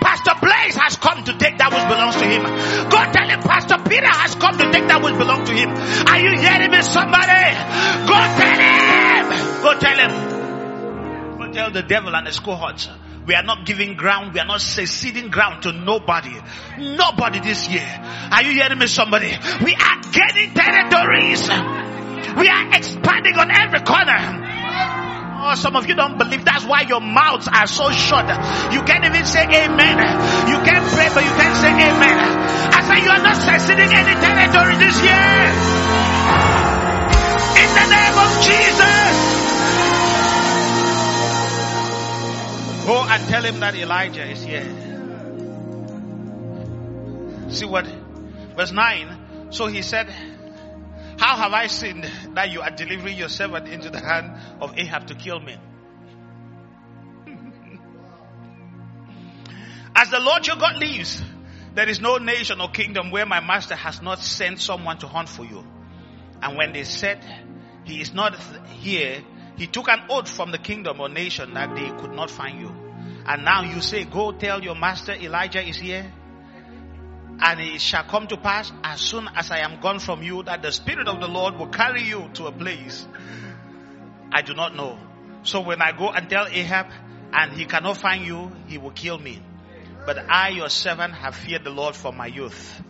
[0.00, 2.42] Pastor Blaise has come to take that which belongs to him.
[2.88, 5.68] Go tell him, Pastor Peter has come to take that which belongs to him.
[5.74, 7.50] Are you hearing me, somebody?
[8.06, 9.24] Go tell him.
[9.60, 10.12] Go tell him.
[11.36, 12.88] Go tell the devil and his cohorts.
[13.26, 14.34] We are not giving ground.
[14.34, 16.32] We are not ceding ground to nobody.
[16.78, 17.84] Nobody this year.
[18.30, 19.34] Are you hearing me, somebody?
[19.64, 21.50] We are gaining territories.
[22.38, 25.02] We are expanding on every corner.
[25.56, 26.44] Some of you don't believe.
[26.44, 28.26] That's why your mouths are so shut.
[28.72, 29.98] You can't even say amen.
[30.48, 32.18] You can't pray, but you can't say amen.
[32.72, 35.52] I say you are not succeeding any territory this year.
[37.62, 39.34] In the name of Jesus.
[42.86, 44.66] Go and tell him that Elijah is here.
[47.50, 47.86] See what?
[48.56, 49.48] Verse 9.
[49.50, 50.08] So he said,
[51.18, 55.06] how have I sinned that you are delivering your servant into the hand of Ahab
[55.08, 55.56] to kill me?
[59.94, 61.22] As the Lord your God lives,
[61.74, 65.28] there is no nation or kingdom where my master has not sent someone to hunt
[65.28, 65.64] for you.
[66.40, 67.24] And when they said
[67.84, 68.38] he is not
[68.80, 69.22] here,
[69.56, 72.68] he took an oath from the kingdom or nation that they could not find you.
[73.26, 76.12] And now you say, go tell your master Elijah is here.
[77.40, 80.62] And it shall come to pass as soon as I am gone from you that
[80.62, 83.06] the Spirit of the Lord will carry you to a place
[84.34, 84.98] I do not know.
[85.44, 86.88] So when I go and tell Ahab
[87.32, 89.40] and he cannot find you, he will kill me.
[90.04, 92.82] But I, your servant, have feared the Lord from my youth.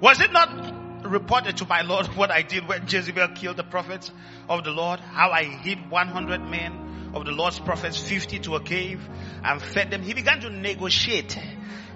[0.00, 4.10] Was it not reported to my Lord what I did when Jezebel killed the prophets
[4.48, 5.00] of the Lord?
[5.00, 6.87] How I hid 100 men
[7.18, 9.00] of the Lord's prophets, 50 to a cave
[9.44, 10.02] and fed them.
[10.02, 11.38] He began to negotiate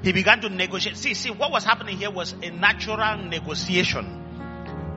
[0.03, 0.97] he began to negotiate.
[0.97, 4.22] See, see, what was happening here was a natural negotiation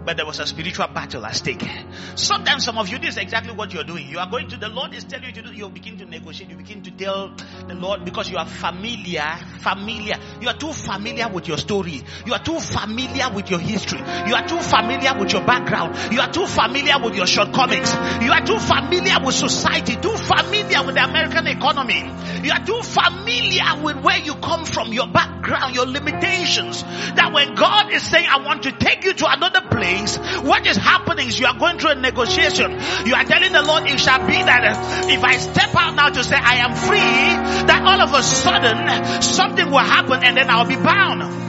[0.05, 1.67] but there was a spiritual battle at stake.
[2.15, 4.07] Sometimes some of you, this is exactly what you're doing.
[4.07, 6.49] You are going to, the Lord is telling you to do, you begin to negotiate,
[6.49, 7.33] you begin to tell
[7.67, 9.25] the Lord because you are familiar,
[9.61, 10.15] familiar.
[10.39, 12.03] You are too familiar with your story.
[12.25, 13.99] You are too familiar with your history.
[14.27, 16.13] You are too familiar with your background.
[16.13, 17.93] You are too familiar with your shortcomings.
[18.21, 22.11] You are too familiar with society, too familiar with the American economy.
[22.43, 26.83] You are too familiar with where you come from, your background, your limitations.
[26.83, 30.65] That when God is saying, I want to take you to another place, things, what
[30.67, 32.71] is happening is you are going through a negotiation.
[33.05, 36.23] You are telling the Lord, it shall be that if I step out now to
[36.23, 40.67] say I am free, that all of a sudden something will happen and then I'll
[40.67, 41.43] be bound.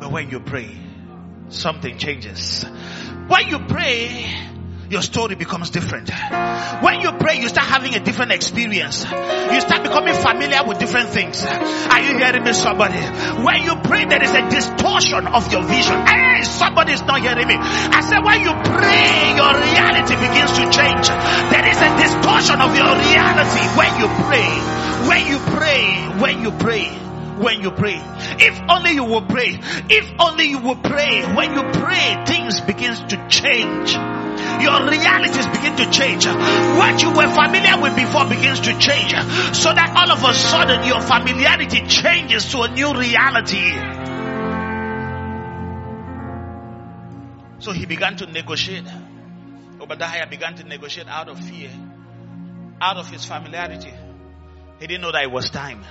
[0.00, 0.76] But when you pray,
[1.48, 2.64] something changes.
[3.28, 4.26] When you pray,
[4.90, 6.10] your story becomes different.
[6.80, 9.04] When you pray, you start having a different experience.
[9.04, 11.44] You start becoming familiar with different things.
[11.44, 12.98] Are you hearing me, somebody?
[13.42, 16.06] When you pray, there is a distortion of your vision.
[16.06, 17.56] Hey, somebody is not hearing me.
[17.58, 21.08] I said, when you pray, your reality begins to change.
[21.08, 24.50] There is a distortion of your reality when you pray.
[25.08, 26.98] When you pray, when you pray
[27.38, 27.94] when you pray.
[28.40, 29.60] If only you will pray.
[29.88, 31.22] If only you will pray.
[31.22, 33.96] When you pray, things begins to change
[34.60, 36.26] your realities begin to change.
[36.26, 39.12] What you were familiar with before begins to change.
[39.54, 43.72] So that all of a sudden your familiarity changes to a new reality.
[47.60, 48.86] So he began to negotiate.
[49.80, 51.70] Obadiah began to negotiate out of fear,
[52.80, 53.92] out of his familiarity.
[54.80, 55.84] He didn't know that it was time.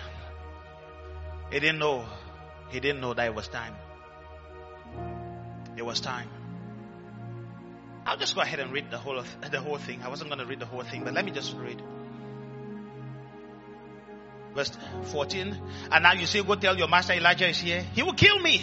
[1.52, 2.06] He didn't know.
[2.70, 3.74] He didn't know that it was time.
[5.78, 6.30] It was time.
[8.08, 10.02] I'll just go ahead and read the whole of, the whole thing.
[10.02, 11.82] I wasn't going to read the whole thing, but let me just read.
[14.56, 14.72] Verse
[15.12, 15.62] 14.
[15.92, 17.82] And now you say, go tell your master Elijah is here.
[17.94, 18.62] He will kill me.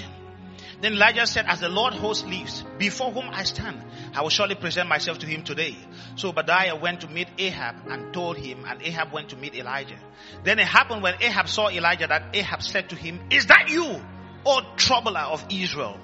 [0.81, 3.83] Then Elijah said, as the Lord host lives, before whom I stand,
[4.15, 5.77] I will surely present myself to him today.
[6.17, 9.99] So Obadiah went to meet Ahab and told him, and Ahab went to meet Elijah.
[10.43, 14.01] Then it happened when Ahab saw Elijah that Ahab said to him, is that you,
[14.47, 16.01] O troubler of Israel?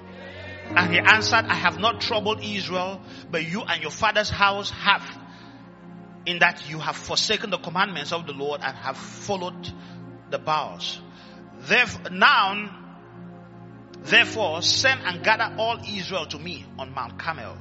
[0.65, 5.03] And he answered, I have not troubled Israel, but you and your father's house have,
[6.25, 9.69] in that you have forsaken the commandments of the Lord and have followed
[10.29, 10.99] the Baals.
[11.59, 12.81] Therefore, now,
[14.03, 17.55] Therefore, send and gather all Israel to me on Mount Carmel,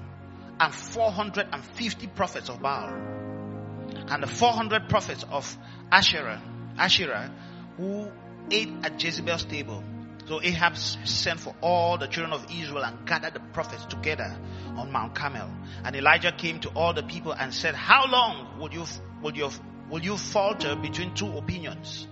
[0.59, 5.57] and 450 prophets of Baal, and the 400 prophets of
[5.93, 6.41] Asherah,
[6.79, 7.31] Asherah,
[7.77, 8.11] who
[8.51, 9.85] ate at Jezebel's table.
[10.31, 14.39] So Ahab sent for all the children of Israel and gathered the prophets together
[14.77, 15.51] on Mount Carmel.
[15.85, 18.85] And Elijah came to all the people and said, How long would you,
[19.23, 19.51] would you,
[19.91, 22.07] will you falter between two opinions?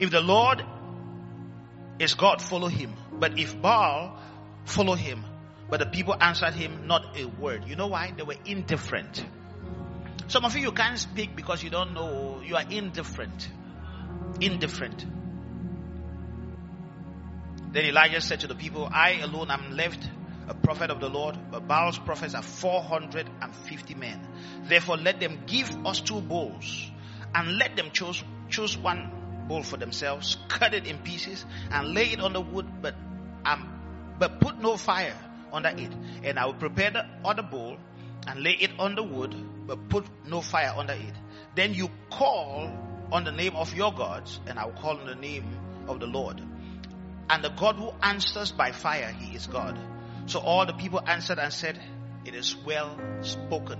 [0.00, 0.64] If the Lord
[2.00, 2.94] is God, follow him.
[3.12, 4.20] But if Baal,
[4.64, 5.22] follow him.
[5.70, 7.66] But the people answered him not a word.
[7.68, 8.12] You know why?
[8.16, 9.24] They were indifferent.
[10.26, 12.42] Some of you, you can't speak because you don't know.
[12.44, 13.48] You are indifferent.
[14.40, 15.06] Indifferent.
[17.72, 20.08] Then Elijah said to the people, I alone am left
[20.48, 24.26] a prophet of the Lord, but Baal's prophets are 450 men.
[24.64, 26.90] Therefore, let them give us two bowls,
[27.34, 32.06] and let them choose, choose one bowl for themselves, cut it in pieces, and lay
[32.06, 32.94] it on the wood, but
[33.44, 35.16] um, but put no fire
[35.52, 35.92] under it.
[36.24, 37.76] And I will prepare the other bowl,
[38.26, 39.34] and lay it on the wood,
[39.66, 41.14] but put no fire under it.
[41.54, 42.70] Then you call
[43.12, 45.44] on the name of your gods, and I will call on the name
[45.86, 46.42] of the Lord.
[47.30, 49.78] And the God who answers by fire, he is God.
[50.26, 51.78] So all the people answered and said,
[52.24, 53.78] It is well spoken.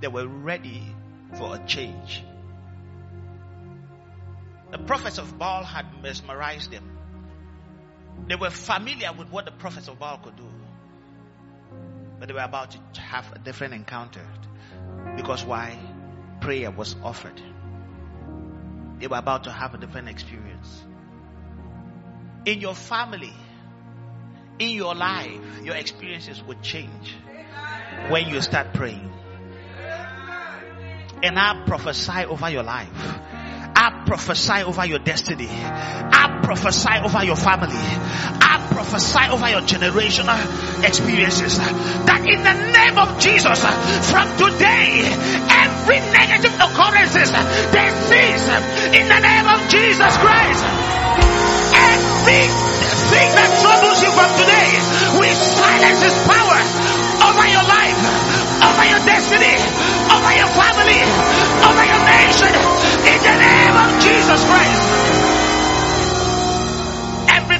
[0.00, 0.82] They were ready
[1.34, 2.22] for a change.
[4.70, 6.98] The prophets of Baal had mesmerized them.
[8.26, 10.48] They were familiar with what the prophets of Baal could do.
[12.18, 14.26] But they were about to have a different encounter.
[15.16, 15.78] Because why?
[16.40, 17.40] Prayer was offered.
[18.98, 20.84] They were about to have a different experience.
[22.46, 23.32] In your family,
[24.58, 27.14] in your life, your experiences would change
[28.08, 29.10] when you start praying.
[31.22, 32.90] And I prophesy over your life
[33.76, 35.48] I prophesy over your destiny.
[35.50, 37.76] I prophesy over your family.
[37.76, 40.38] I prophesy over your generational
[40.86, 41.58] experiences.
[41.58, 43.60] That in the name of Jesus,
[44.08, 45.04] from today,
[45.50, 47.28] every negative occurrences,
[47.74, 48.48] they cease.
[48.94, 51.03] In the name of Jesus Christ.
[52.24, 54.80] Everything that troubles you from today,
[55.20, 56.56] we silence his power
[57.20, 58.00] over your life,
[58.64, 59.60] over your destiny,
[60.08, 61.04] over your family,
[61.68, 62.48] over your nation.
[63.12, 65.13] In the name of Jesus Christ.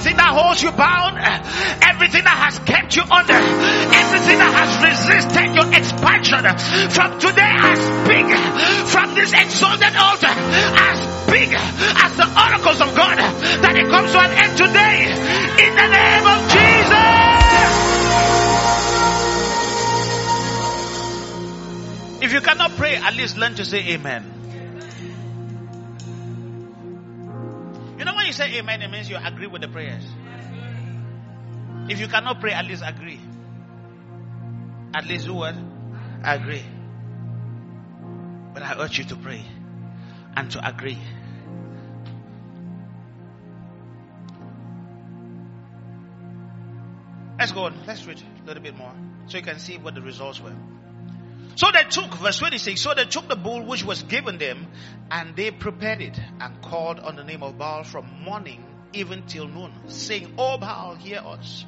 [0.04, 5.56] Everything that holds you bound, everything that has kept you under, everything that has resisted
[5.56, 6.44] your expansion,
[6.92, 8.28] from today I speak
[8.92, 10.92] from this exalted altar, I
[11.24, 15.08] speak as the oracles of God that it comes to an end today
[15.64, 16.84] in the name of Jesus.
[22.28, 24.43] If you cannot pray, at least learn to say amen.
[28.24, 30.02] When you say amen, it means you agree with the prayers.
[31.90, 33.20] If you cannot pray, at least agree.
[34.94, 35.54] At least do what?
[36.24, 36.64] Agree.
[38.54, 39.44] But I urge you to pray
[40.34, 40.96] and to agree.
[47.38, 47.74] Let's go on.
[47.86, 48.94] Let's read a little bit more
[49.26, 50.56] so you can see what the results were.
[51.56, 54.66] So they took, verse 26, so they took the bull which was given them
[55.10, 59.48] and they prepared it and called on the name of Baal from morning even till
[59.48, 61.64] noon, saying, O Baal, hear us.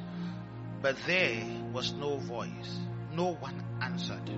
[0.81, 2.79] But there was no voice,
[3.13, 4.29] no one answered.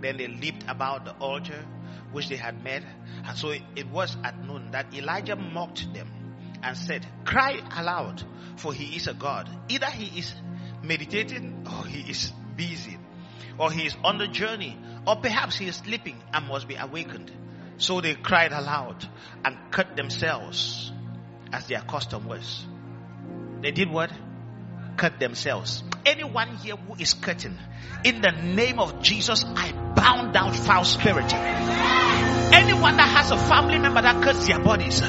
[0.00, 1.64] Then they leaped about the altar
[2.12, 2.84] which they had made.
[3.24, 6.08] And so it was at noon that Elijah mocked them
[6.62, 8.22] and said, Cry aloud,
[8.56, 9.48] for he is a God.
[9.68, 10.34] Either he is
[10.82, 12.98] meditating or he is busy
[13.58, 17.30] or he is on the journey, or perhaps he is sleeping and must be awakened.
[17.78, 19.08] So they cried aloud
[19.44, 20.92] and cut themselves
[21.52, 22.64] as their custom was.
[23.60, 24.10] They did what?
[24.96, 25.82] Cut themselves.
[26.04, 27.56] Anyone here who is cutting,
[28.04, 31.32] in the name of Jesus, I bound down foul spirit.
[31.32, 35.00] Anyone that has a family member that cuts their bodies,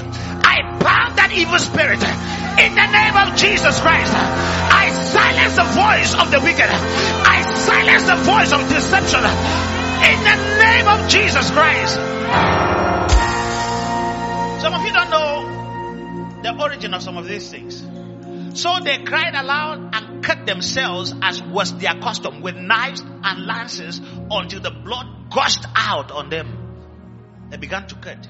[0.54, 4.14] I bound that evil spirit in the name of Jesus Christ.
[4.14, 6.70] I silence the voice of the wicked.
[6.70, 11.96] I silence the voice of deception in the name of Jesus Christ.
[14.62, 17.82] Some of you don't know the origin of some of these things.
[18.54, 24.00] So they cried aloud and cut themselves as was their custom with knives and lances
[24.30, 27.50] until the blood gushed out on them.
[27.50, 28.28] They began to cut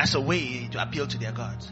[0.00, 1.70] as a way to appeal to their gods.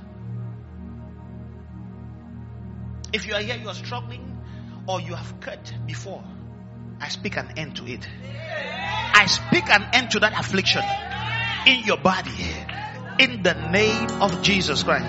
[3.11, 4.39] If you are here, you are struggling,
[4.87, 6.23] or you have cut before,
[7.01, 8.07] I speak an end to it.
[9.15, 10.83] I speak an end to that affliction
[11.67, 12.45] in your body
[13.19, 15.07] in the name of Jesus Christ.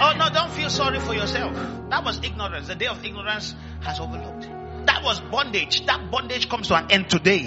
[0.00, 1.54] Oh no, don't feel sorry for yourself.
[1.90, 2.66] That was ignorance.
[2.66, 4.48] The day of ignorance has overlooked.
[4.86, 5.86] That was bondage.
[5.86, 7.44] That bondage comes to an end today.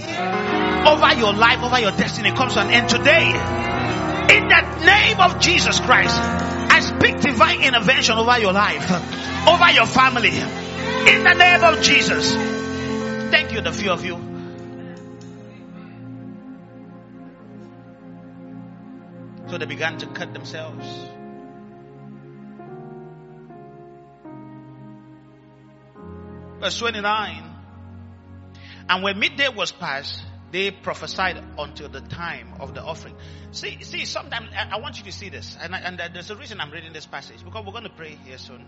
[0.87, 3.70] Over your life, over your destiny comes to an end today.
[4.31, 8.89] In the name of Jesus Christ, I speak divine intervention over your life,
[9.45, 10.29] over your family.
[10.29, 12.33] In the name of Jesus.
[13.29, 14.15] Thank you, the few of you.
[19.49, 20.87] So they began to cut themselves.
[26.61, 27.43] Verse 29.
[28.87, 33.15] And when midday was past, they prophesied until the time of the offering.
[33.51, 36.71] See, see, sometimes I, want you to see this, and, and there's a reason I'm
[36.71, 38.65] reading this passage because we're going to pray here soon.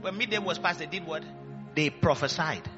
[0.00, 1.24] When midday was past, they did what?
[1.74, 2.68] They prophesied.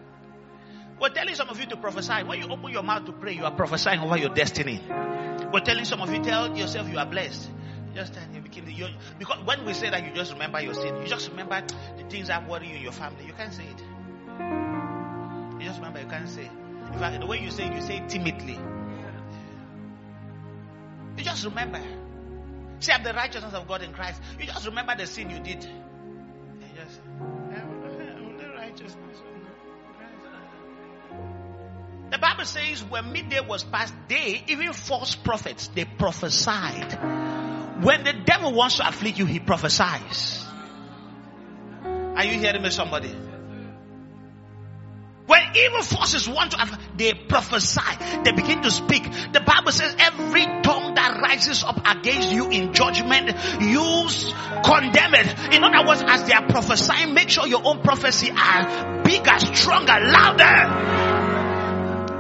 [1.01, 2.23] We're telling some of you to prophesy.
[2.25, 4.81] When you open your mouth to pray, you are prophesying over your destiny.
[5.53, 7.51] We're telling some of you, tell yourself you are blessed.
[7.95, 10.97] Just begin to, because when we say that, you just remember your sin.
[11.01, 11.63] You just remember
[11.97, 13.25] the things that worry you in your family.
[13.27, 13.81] You can't say it.
[15.59, 16.45] You just remember you can't say.
[16.45, 16.66] In
[16.99, 18.59] the way you say it, you say it timidly.
[21.17, 21.81] You just remember.
[22.81, 24.21] Say, I'm the righteousness of God in Christ.
[24.39, 25.65] You just remember the sin you did.
[27.55, 29.23] I'm the righteousness
[32.11, 36.93] the Bible says when midday was past, they, even false prophets, they prophesied.
[37.83, 40.45] When the devil wants to afflict you, he prophesies.
[41.85, 43.15] Are you hearing me, somebody?
[45.27, 47.81] When evil forces want to, have they prophesy.
[48.25, 49.03] They begin to speak.
[49.33, 54.07] The Bible says every tongue that rises up against you in judgment, you
[54.65, 55.55] condemn it.
[55.55, 59.99] In other words, as they are prophesying, make sure your own prophecy are bigger, stronger,
[60.01, 60.69] louder.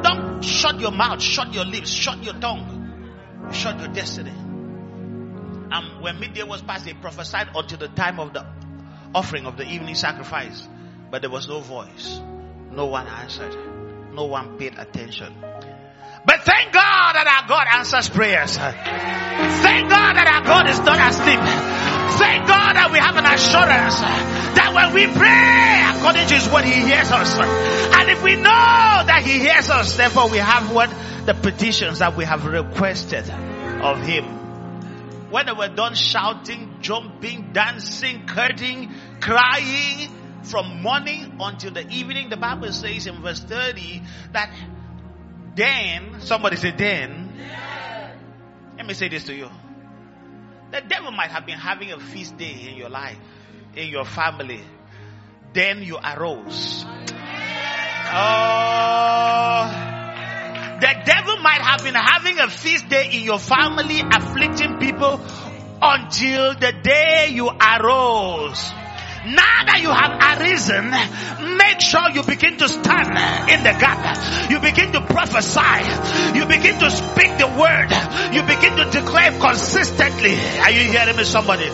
[0.03, 4.35] Don't shut your mouth, shut your lips, shut your tongue, shut your destiny.
[5.71, 8.45] And when midday was past, they prophesied until the time of the
[9.15, 10.67] offering of the evening sacrifice,
[11.11, 12.21] but there was no voice.
[12.77, 13.57] No one answered.
[14.13, 15.35] No one paid attention.
[16.27, 18.57] But thank God that our God answers prayers.
[18.57, 21.41] Thank God that our God is not asleep.
[22.21, 24.01] Thank God that we have an assurance
[24.57, 27.39] that when we pray according to his word, he hears us.
[27.39, 30.91] And if we know that he hears us, therefore we have what?
[31.25, 34.25] The petitions that we have requested of him.
[35.31, 40.16] When they were done shouting, jumping, dancing, curting, crying,
[40.47, 42.31] from morning until the evening.
[42.31, 44.51] The Bible says in verse 30 that
[45.55, 47.33] then, somebody say then.
[48.77, 49.49] Let me say this to you.
[50.71, 53.17] The devil might have been having a feast day in your life,
[53.75, 54.61] in your family.
[55.53, 56.85] Then you arose.
[58.09, 59.83] Oh,
[60.81, 65.21] the devil might have been having a feast day in your family, afflicting people
[65.81, 68.73] until the day you arose.
[69.27, 70.91] Now that you have arisen,
[71.59, 73.11] make sure you begin to stand
[73.51, 74.51] in the gap.
[74.51, 76.39] You begin to prophesy.
[76.39, 77.91] You begin to speak the word.
[78.33, 80.35] You begin to declare consistently.
[80.63, 81.67] Are you hearing me, somebody?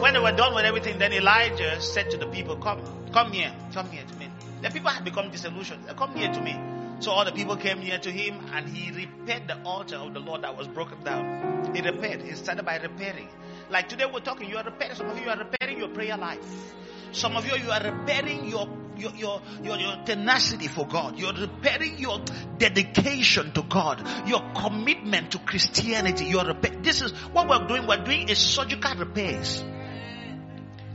[0.00, 2.80] When they were done with everything, then Elijah said to the people, Come,
[3.12, 4.30] come here, come here to me.
[4.62, 5.86] The people had become disillusioned.
[5.96, 6.56] Come here to me.
[7.00, 10.20] So all the people came near to him and he repaired the altar of the
[10.20, 11.74] Lord that was broken down.
[11.74, 12.22] He repaired.
[12.22, 13.28] He started by repairing.
[13.70, 16.74] Like today we're talking, you are repairing, some of you are repairing your prayer life.
[17.12, 21.18] Some of you, you are repairing your, your, your, your, your tenacity for God.
[21.18, 22.20] You're repairing your
[22.58, 24.28] dedication to God.
[24.28, 26.26] Your commitment to Christianity.
[26.26, 27.86] You're repair- this is what we're doing.
[27.86, 29.64] We're doing is surgical repairs.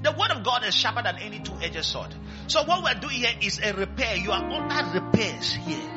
[0.04, 2.14] The word of God is sharper than any two-edged sword.
[2.48, 4.16] So what we're doing here is a repair.
[4.18, 5.92] You are under repairs here.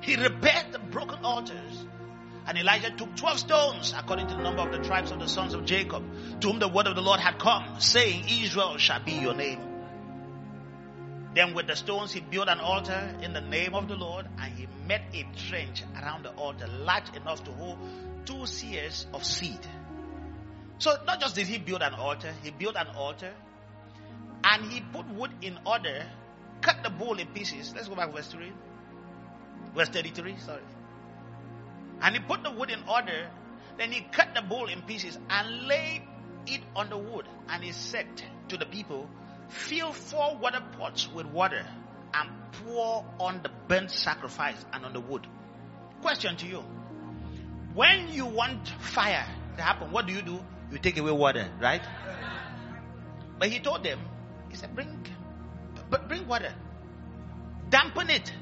[0.00, 1.65] He repaired the broken altars.
[2.46, 5.52] And Elijah took 12 stones according to the number of the tribes of the sons
[5.52, 6.04] of Jacob,
[6.40, 9.60] to whom the word of the Lord had come, saying, Israel shall be your name.
[11.34, 14.52] Then with the stones he built an altar in the name of the Lord, and
[14.54, 17.78] he made a trench around the altar large enough to hold
[18.24, 19.58] two seahs of seed.
[20.78, 23.32] So not just did he build an altar, he built an altar,
[24.44, 26.06] and he put wood in order,
[26.60, 27.72] cut the bull in pieces.
[27.74, 28.52] Let's go back verse 3.
[29.74, 30.62] Verse 33, sorry.
[32.00, 33.28] And he put the wood in order.
[33.78, 36.02] Then he cut the bull in pieces and laid
[36.46, 37.26] it on the wood.
[37.48, 38.06] And he said
[38.48, 39.08] to the people,
[39.48, 41.64] Fill four water pots with water
[42.14, 42.30] and
[42.64, 45.26] pour on the burnt sacrifice and on the wood.
[46.00, 46.64] Question to you.
[47.74, 49.26] When you want fire
[49.56, 50.40] to happen, what do you do?
[50.72, 51.82] You take away water, right?
[53.38, 54.00] But he told them,
[54.48, 55.06] he said, bring,
[56.08, 56.52] bring water.
[57.68, 58.32] Dampen it.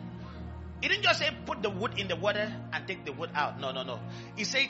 [0.84, 3.58] He didn't just say put the wood in the water and take the wood out.
[3.58, 4.00] No, no, no.
[4.36, 4.68] He said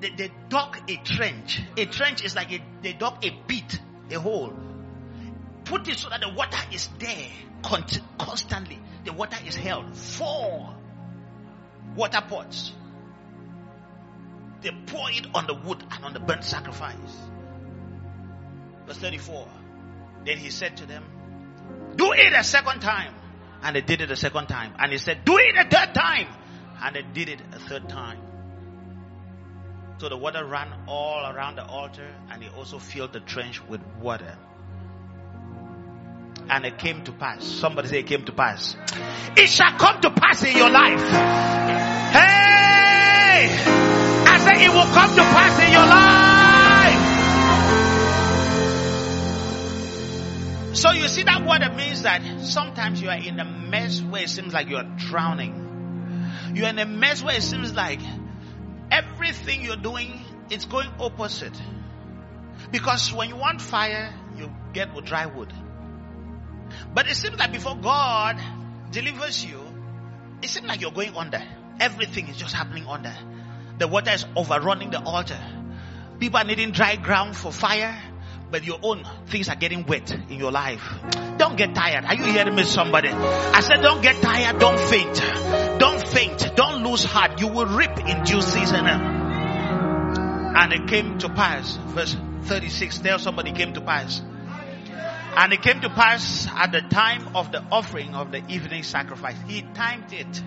[0.00, 1.60] they, they dug a trench.
[1.76, 3.78] A trench is like a, they dug a pit,
[4.10, 4.54] a hole.
[5.66, 7.28] Put it so that the water is there
[7.62, 8.80] constantly.
[9.04, 9.94] The water is held.
[9.94, 10.74] Four
[11.94, 12.72] water pots.
[14.62, 16.96] They pour it on the wood and on the burnt sacrifice.
[18.86, 19.46] Verse 34.
[20.24, 21.04] Then he said to them,
[21.96, 23.12] Do it a second time.
[23.64, 24.74] And they did it a second time.
[24.78, 26.28] And he said, Do it a third time.
[26.82, 28.18] And they did it a third time.
[29.98, 33.80] So the water ran all around the altar and he also filled the trench with
[34.00, 34.36] water.
[36.50, 37.42] And it came to pass.
[37.42, 38.76] Somebody say it came to pass.
[39.36, 41.00] It shall come to pass in your life.
[42.12, 43.48] Hey!
[44.26, 46.43] I say it will come to pass in your life.
[50.74, 54.28] So you see that word means that sometimes you are in a mess where it
[54.28, 55.60] seems like you are drowning.
[56.52, 58.00] You're in a mess where it seems like
[58.90, 60.20] everything you're doing,
[60.50, 61.56] it's going opposite.
[62.72, 65.52] Because when you want fire, you get with dry wood.
[66.92, 68.40] But it seems like before God
[68.90, 69.60] delivers you,
[70.42, 71.42] it seems like you're going under.
[71.78, 73.14] Everything is just happening under.
[73.78, 75.38] The water is overrunning the altar.
[76.18, 77.96] People are needing dry ground for fire,
[78.54, 80.80] but your own things are getting wet in your life.
[81.38, 82.04] Don't get tired.
[82.04, 83.08] Are you hearing me, somebody?
[83.08, 84.60] I said, don't get tired.
[84.60, 85.80] Don't faint.
[85.80, 86.54] Don't faint.
[86.54, 87.40] Don't lose heart.
[87.40, 88.86] You will reap in due season.
[88.86, 93.00] And it came to pass, verse 36.
[93.00, 94.22] Tell somebody came to pass.
[95.36, 99.34] And it came to pass at the time of the offering of the evening sacrifice.
[99.48, 100.42] He timed it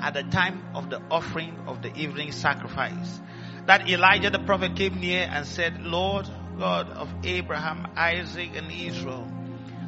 [0.00, 3.20] at the time of the offering of the evening sacrifice.
[3.66, 6.28] That Elijah the prophet came near and said, Lord
[6.58, 9.30] God of Abraham, Isaac, and Israel,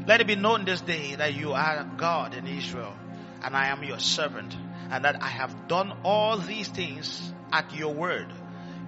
[0.07, 2.95] let it be known this day that you are God in Israel,
[3.43, 4.57] and I am your servant,
[4.91, 8.33] and that I have done all these things at your word.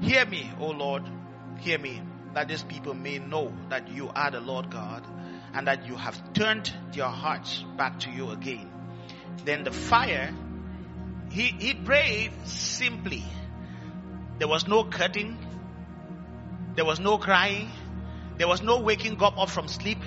[0.00, 1.02] Hear me, O Lord,
[1.60, 2.02] hear me,
[2.34, 5.04] that these people may know that you are the Lord God
[5.54, 8.70] and that you have turned your hearts back to you again.
[9.44, 10.32] Then the fire,
[11.30, 13.24] he, he prayed simply.
[14.38, 15.38] There was no cutting.
[16.78, 17.68] There was no crying.
[18.36, 19.98] There was no waking up, up from sleep.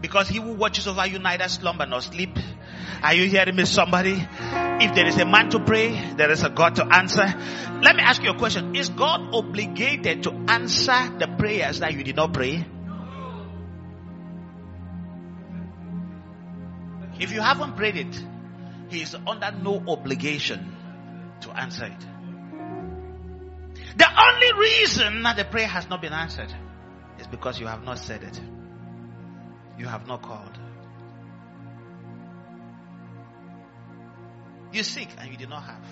[0.00, 2.38] Because he who watches over you neither slumber nor sleep.
[3.02, 4.12] Are you hearing me somebody?
[4.12, 7.24] If there is a man to pray, there is a God to answer.
[7.82, 8.76] Let me ask you a question.
[8.76, 12.64] Is God obligated to answer the prayers that you did not pray?
[17.18, 18.24] If you haven't prayed it,
[18.88, 20.76] he is under no obligation
[21.40, 22.13] to answer it.
[23.96, 26.52] The only reason that the prayer has not been answered
[27.18, 28.40] is because you have not said it.
[29.78, 30.58] You have not called.
[34.72, 35.86] You seek and you did not have.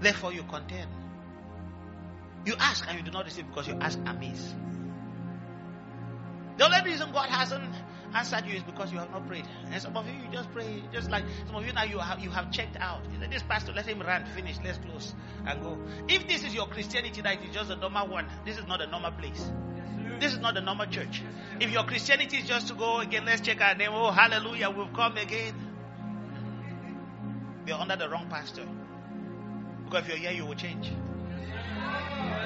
[0.00, 0.88] Therefore you contend.
[2.44, 4.54] You ask and you do not receive because you ask amiss.
[6.56, 7.74] The only reason God hasn't
[8.14, 9.44] answered you is because you have not prayed.
[9.70, 12.20] And some of you, you just pray, just like some of you now, you have,
[12.20, 13.02] you have checked out.
[13.12, 15.14] You this pastor, let him run, finish, let's close
[15.46, 15.78] and go.
[16.08, 18.86] If this is your Christianity, that is just a normal one, this is not a
[18.86, 19.50] normal place.
[20.20, 21.22] This is not a normal church.
[21.60, 23.90] If your Christianity is just to go again, let's check our name.
[23.92, 25.54] Oh, hallelujah, we've come again.
[27.66, 28.66] You're under the wrong pastor.
[29.84, 30.90] Because if you're here, you will change.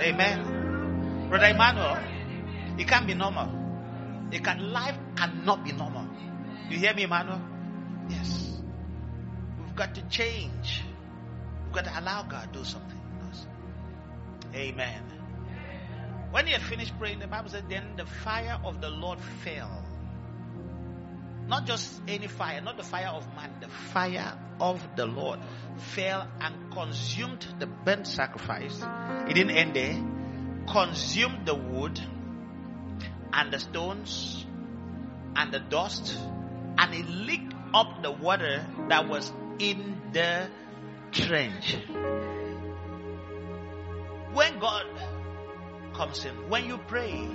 [0.00, 1.28] Amen.
[1.28, 1.98] Brother Emmanuel,
[2.78, 3.61] it can't be normal.
[4.32, 6.08] It can life cannot be normal.
[6.68, 7.40] You hear me, Emmanuel?
[8.08, 8.60] Yes.
[9.60, 10.82] We've got to change.
[11.64, 13.02] We've got to allow God to do something
[14.54, 15.02] Amen.
[16.30, 19.84] When he had finished praying, the Bible said, Then the fire of the Lord fell.
[21.46, 25.40] Not just any fire, not the fire of man, the fire of the Lord
[25.76, 28.80] fell and consumed the burnt sacrifice.
[29.28, 30.00] It didn't end there.
[30.68, 32.00] Consumed the wood
[33.32, 34.44] and the stones
[35.36, 36.16] and the dust
[36.78, 40.48] and it licked up the water that was in the
[41.12, 41.76] trench.
[44.32, 44.86] When God
[45.94, 47.28] comes in, when you pray,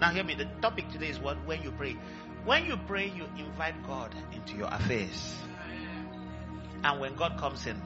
[0.00, 1.44] now hear me, the topic today is what?
[1.46, 1.96] When you pray.
[2.44, 5.36] When you pray, you invite God into your affairs.
[6.82, 7.80] And when God comes in,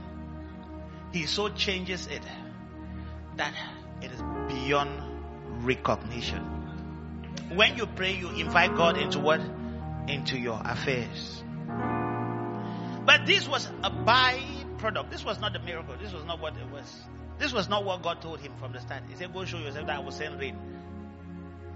[1.13, 2.23] He so changes it
[3.37, 3.53] that
[4.01, 4.91] it is beyond
[5.65, 6.64] recognition.
[7.53, 9.41] When you pray, you invite God into what?
[10.09, 11.43] Into your affairs.
[13.07, 15.11] But this was a byproduct.
[15.11, 15.95] This was not the miracle.
[16.01, 17.05] This was not what it was.
[17.39, 19.03] This was not what God told him from the start.
[19.09, 20.57] He said, Go show yourself that I will send rain.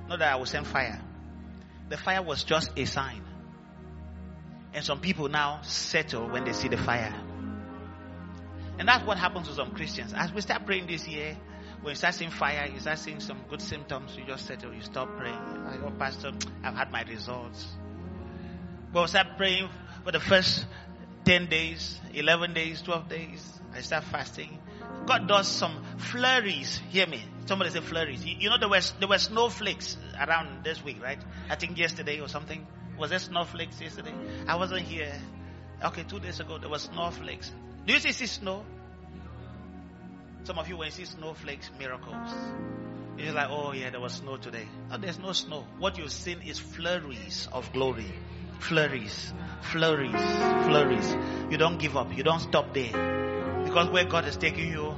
[0.08, 1.00] Not that I will send fire.
[1.88, 3.22] The fire was just a sign.
[4.72, 7.14] And some people now settle when they see the fire.
[8.78, 10.14] And that's what happens to some Christians.
[10.14, 11.36] As we start praying this year,
[11.82, 14.82] when you start seeing fire, you start seeing some good symptoms, you just settle, you
[14.82, 15.64] stop praying.
[15.64, 17.66] Like, oh, Pastor, I've had my results.
[18.92, 19.68] But I start praying
[20.04, 20.66] for the first
[21.24, 23.60] 10 days, 11 days, 12 days.
[23.74, 24.58] I start fasting.
[25.06, 26.80] God does some flurries.
[26.90, 27.22] Hear me.
[27.46, 28.24] Somebody say flurries.
[28.24, 31.18] You, you know there was there were snowflakes around this week, right?
[31.48, 32.66] I think yesterday or something.
[32.98, 34.12] Was there snowflakes yesterday?
[34.46, 35.12] I wasn't here.
[35.82, 37.52] Okay, two days ago there was snowflakes.
[37.86, 38.64] Do you see, see snow?
[40.44, 42.32] Some of you when you see snowflakes, miracles.
[43.18, 44.66] You're like, oh yeah, there was snow today.
[44.90, 45.66] No, there's no snow.
[45.78, 48.12] What you've seen is flurries of glory.
[48.60, 50.12] Flurries, flurries,
[50.66, 51.16] flurries.
[51.50, 52.16] You don't give up.
[52.16, 53.62] You don't stop there.
[53.64, 54.94] Because where God is taking you,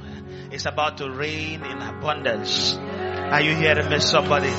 [0.51, 2.77] it's about to rain in abundance.
[2.77, 4.51] Are you hearing me, somebody?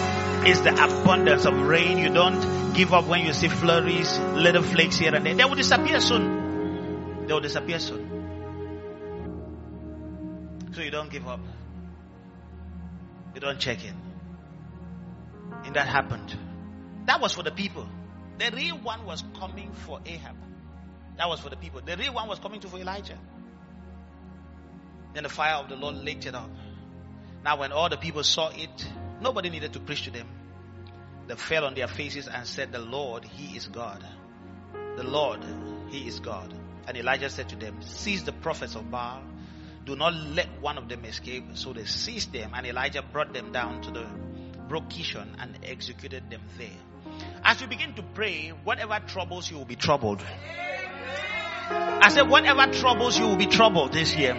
[0.50, 1.98] It's the abundance of rain.
[1.98, 5.36] You don't give up when you see flurries, little flakes here and there.
[5.36, 7.28] They will disappear soon.
[7.28, 8.11] They will disappear soon.
[10.72, 11.42] So you don't give up.
[13.36, 13.96] You don't check in.
[15.66, 16.36] And that happened.
[17.06, 17.88] That was for the people.
[18.38, 20.36] The real one was coming for Ahab.
[21.18, 21.82] That was for the people.
[21.86, 23.18] The real one was coming to for Elijah.
[25.14, 26.50] Then the fire of the Lord licked it up.
[27.44, 28.88] Now, when all the people saw it,
[29.20, 30.28] nobody needed to preach to them.
[31.28, 34.04] They fell on their faces and said, The Lord, He is God.
[34.96, 35.44] The Lord,
[35.90, 36.54] He is God.
[36.88, 39.22] And Elijah said to them, Seize the prophets of Baal.
[39.92, 41.44] Do not let one of them escape.
[41.56, 44.06] So they seized them, and Elijah brought them down to the
[44.70, 44.86] brook
[45.18, 46.70] and executed them there.
[47.44, 50.24] As you begin to pray, whatever troubles you will be troubled.
[51.70, 54.36] I said, whatever troubles you will be troubled this year.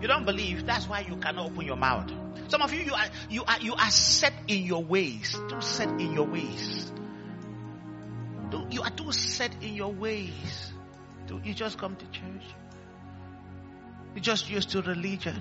[0.00, 2.08] You don't believe, that's why you cannot open your mouth.
[2.46, 5.36] Some of you, you are, you are, you are set in your ways.
[5.48, 6.92] Too set in your ways.
[8.70, 10.72] You are too set in your ways.
[11.26, 12.44] Do you just come to church.
[14.14, 15.40] You just used to religion.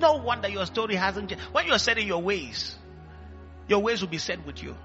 [0.00, 1.44] No wonder your story hasn't changed.
[1.52, 2.76] When you're set in your ways,
[3.68, 4.76] your ways will be set with you.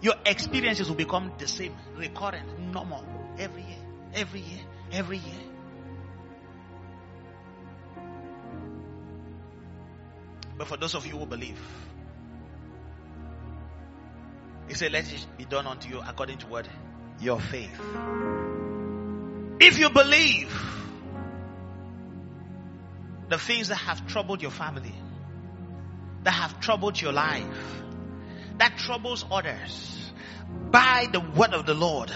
[0.00, 3.04] Your experiences will become the same, recurrent, normal,
[3.38, 3.78] every year,
[4.14, 4.60] every year,
[4.92, 5.40] every year.
[10.56, 11.60] But for those of you who believe,
[14.68, 16.68] he said, Let it be done unto you according to what?
[17.20, 17.80] Your faith.
[19.60, 20.77] If you believe
[23.28, 24.94] the things that have troubled your family,
[26.24, 27.44] that have troubled your life,
[28.58, 30.12] that troubles others,
[30.70, 32.10] by the word of the Lord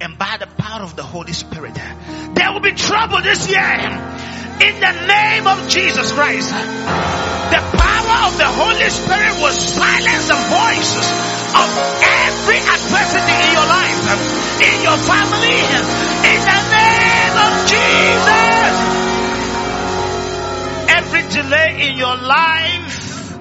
[0.00, 3.60] and by the power of the Holy Spirit, there will be trouble this year
[4.60, 6.50] in the name of Jesus Christ.
[6.50, 11.06] The power of the Holy Spirit will silence the voices
[11.56, 11.68] of
[12.04, 14.00] every adversity in your life,
[14.60, 15.60] in your family,
[16.28, 18.59] in the name of Jesus.
[21.30, 23.38] Delay in your life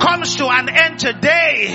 [0.00, 1.68] comes to an end today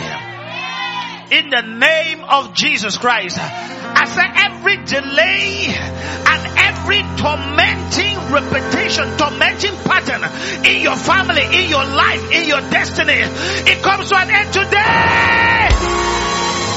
[1.31, 3.37] in the name of Jesus Christ.
[3.39, 10.23] I say every delay and every tormenting repetition, tormenting pattern
[10.65, 15.69] in your family, in your life, in your destiny, it comes to an end today.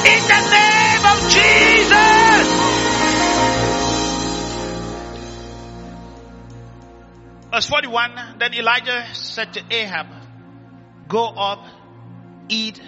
[0.05, 2.56] In the name of Jesus.
[7.57, 10.09] Verse 41, then Elijah said to Ahab,
[11.09, 11.65] go up,
[12.51, 12.79] eat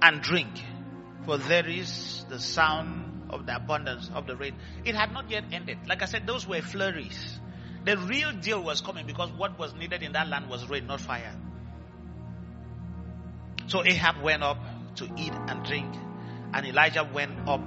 [0.00, 0.48] and drink,
[1.26, 4.54] for there is the sound of the abundance of the rain.
[4.86, 5.80] It had not yet ended.
[5.86, 7.38] Like I said, those were flurries.
[7.84, 11.02] The real deal was coming because what was needed in that land was rain, not
[11.02, 11.36] fire.
[13.66, 14.56] So Ahab went up
[14.94, 15.94] to eat and drink,
[16.54, 17.60] and Elijah went up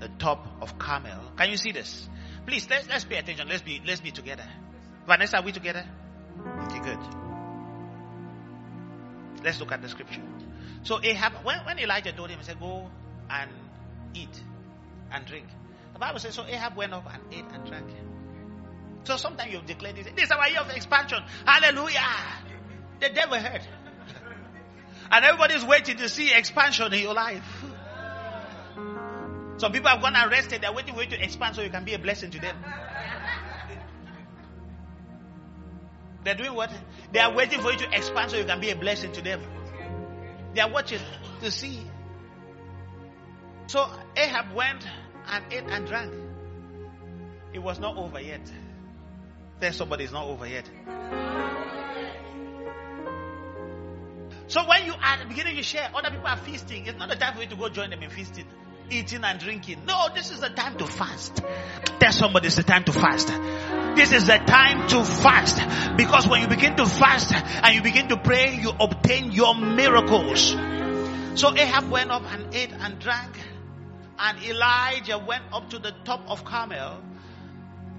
[0.00, 1.20] the top of Carmel.
[1.36, 2.08] Can you see this?
[2.46, 3.46] Please, let's, let's pay attention.
[3.46, 4.48] Let's be, let's be together.
[5.06, 5.84] Vanessa, are we together?
[6.64, 6.98] Okay, good.
[9.44, 10.22] Let's look at the scripture.
[10.82, 12.90] So Ahab, when, when Elijah told him, he said, go
[13.30, 13.50] and
[14.14, 14.42] eat
[15.12, 15.46] and drink.
[15.92, 17.86] The Bible says, so Ahab went up and ate and drank.
[19.04, 21.22] So sometimes you've declared this, this is our year of expansion.
[21.44, 22.00] Hallelujah.
[23.00, 23.62] The devil heard.
[25.10, 27.44] And everybody's waiting to see expansion in your life.
[29.58, 30.62] Some people have gone arrested.
[30.62, 32.56] They're waiting for you to expand so you can be a blessing to them.
[36.26, 36.72] They're doing what?
[37.12, 39.40] They are waiting for you to expand so you can be a blessing to them.
[40.54, 41.00] They are watching
[41.40, 41.82] to see
[43.66, 44.86] so Ahab went
[45.28, 46.12] and ate and drank.
[47.52, 48.40] It was not over yet.
[49.60, 50.68] Tell somebody it's not over yet.
[54.48, 56.86] So when you are beginning to share, other people are feasting.
[56.86, 58.46] It's not the time for you to go join them in feasting.
[58.90, 59.82] Eating and drinking.
[59.86, 61.42] No, this is the time to fast.
[62.00, 63.28] Tell somebody it's the time to fast.
[63.96, 65.96] This is the time to fast.
[65.96, 70.50] Because when you begin to fast and you begin to pray, you obtain your miracles.
[71.34, 73.38] So Ahab went up and ate and drank.
[74.18, 77.02] And Elijah went up to the top of Carmel.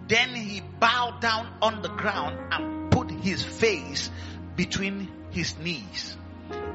[0.08, 4.10] Then he bowed down on the ground and put his face
[4.56, 6.17] between his knees.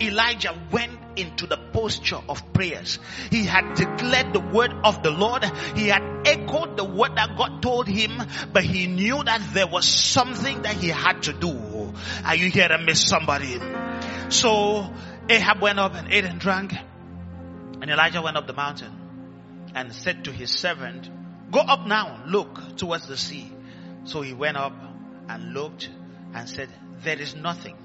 [0.09, 2.99] Elijah went into the posture of prayers.
[3.31, 5.45] He had declared the word of the Lord.
[5.77, 8.23] He had echoed the word that God told him,
[8.53, 11.93] but he knew that there was something that he had to do.
[12.25, 13.59] Are you hearing me, somebody?
[14.29, 14.91] So
[15.29, 16.75] Ahab went up and ate and drank.
[17.81, 18.93] And Elijah went up the mountain
[19.75, 21.11] and said to his servant,
[21.51, 23.53] Go up now, look towards the sea.
[24.05, 24.75] So he went up
[25.29, 25.91] and looked
[26.35, 26.69] and said,
[27.03, 27.77] There is nothing.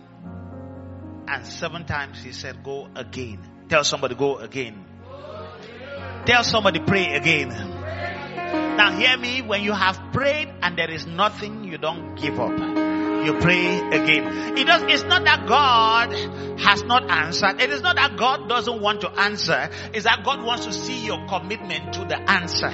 [1.28, 3.39] And seven times he said, Go again.
[3.69, 4.86] Tell somebody, Go again.
[6.25, 7.49] Tell somebody, Pray again.
[8.78, 12.57] Now hear me, when you have prayed and there is nothing, you don't give up.
[13.25, 14.57] You pray again.
[14.57, 16.13] It does, it's not that God
[16.59, 17.59] has not answered.
[17.59, 19.69] It is not that God doesn't want to answer.
[19.93, 22.71] It's that God wants to see your commitment to the answer.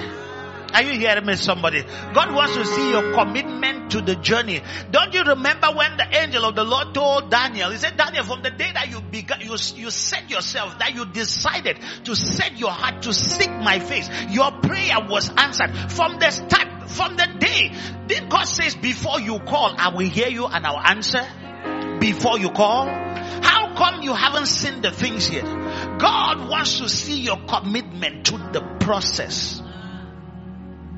[0.74, 1.82] Are you hearing me somebody?
[1.82, 4.60] God wants to see your commitment to the journey.
[4.90, 8.42] Don't you remember when the angel of the Lord told Daniel, he said, Daniel, from
[8.42, 12.72] the day that you began, you, you set yourself, that you decided to set your
[12.72, 15.92] heart to seek my face, your prayer was answered.
[15.92, 17.72] From the start, from the day,
[18.08, 22.00] did God says, before you call, I will hear you and I will answer?
[22.00, 22.86] Before you call?
[22.86, 25.44] How come you haven't seen the things yet?
[25.44, 29.62] God wants to see your commitment to the process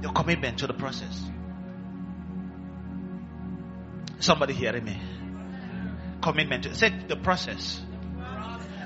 [0.07, 1.21] your commitment to the process.
[4.21, 4.97] Somebody hearing me?
[6.23, 7.81] Commitment to say the process.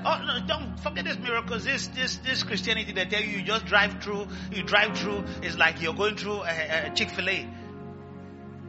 [0.03, 0.47] Oh no!
[0.47, 1.63] Don't forget this miracles.
[1.63, 4.27] This this this Christianity they tell you you just drive through.
[4.51, 5.23] You drive through.
[5.43, 7.47] It's like you're going through a, a Chick Fil A.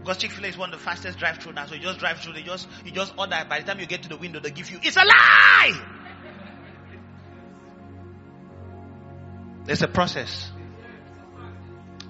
[0.01, 1.65] Because Chick Fil A is one of the fastest drive through now.
[1.65, 2.35] So you just drive through.
[2.35, 3.47] They just you just order.
[3.49, 4.79] By the time you get to the window, they give you.
[4.83, 5.73] It's a lie.
[9.65, 10.52] There's a process.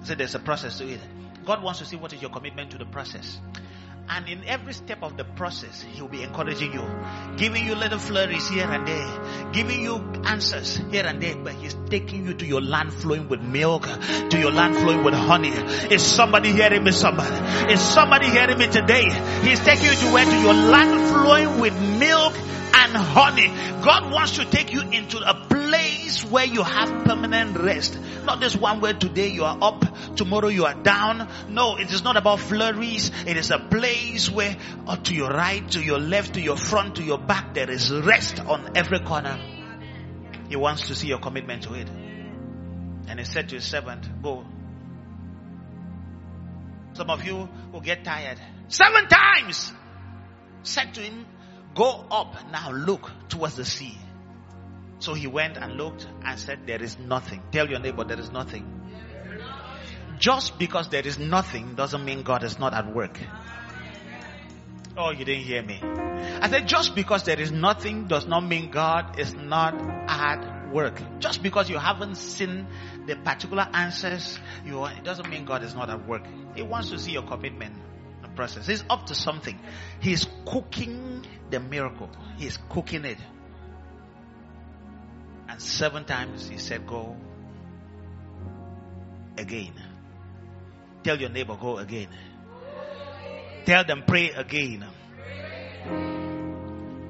[0.03, 0.99] So there's a process to it.
[1.45, 3.39] God wants to see what is your commitment to the process.
[4.09, 6.83] And in every step of the process, He'll be encouraging you,
[7.37, 9.95] giving you little flurries here and there, giving you
[10.25, 13.87] answers here and there, but He's taking you to your land flowing with milk,
[14.29, 15.51] to your land flowing with honey.
[15.89, 16.91] Is somebody hearing me?
[16.91, 17.71] Somebody.
[17.71, 19.05] Is somebody hearing me today?
[19.41, 20.25] He's taking you to where?
[20.25, 22.33] To your land flowing with milk
[22.83, 23.51] and honey.
[23.81, 27.97] God wants to take you into a place where you have permanent rest.
[28.25, 31.29] Not this one where today you are up, tomorrow you are down.
[31.49, 33.11] No, it is not about flurries.
[33.25, 34.55] It is a place where
[34.87, 37.91] uh, to your right, to your left, to your front, to your back, there is
[37.91, 39.39] rest on every corner.
[40.49, 41.89] He wants to see your commitment to it.
[43.07, 44.45] And he said to his servant, go.
[46.93, 48.39] Some of you will get tired.
[48.67, 49.73] Seven times!
[50.61, 51.25] Said to him,
[51.75, 53.97] go up now look towards the sea.
[54.99, 57.41] So he went and looked and said, There is nothing.
[57.51, 58.81] Tell your neighbor, there is nothing.
[60.17, 63.19] Just because there is nothing doesn't mean God is not at work.
[64.95, 65.81] Oh, you didn't hear me.
[65.81, 69.73] I said, just because there is nothing does not mean God is not
[70.07, 71.01] at work.
[71.19, 72.67] Just because you haven't seen
[73.07, 76.23] the particular answers, you, it doesn't mean God is not at work.
[76.55, 77.73] He wants to see your commitment
[78.35, 78.67] process.
[78.67, 79.59] He's up to something.
[79.99, 82.09] He's cooking the miracle.
[82.37, 83.17] He's cooking it.
[85.47, 87.15] And seven times he said, Go
[89.37, 89.73] again.
[91.03, 92.09] Tell your neighbor, Go again.
[93.65, 94.85] Tell them, Pray again.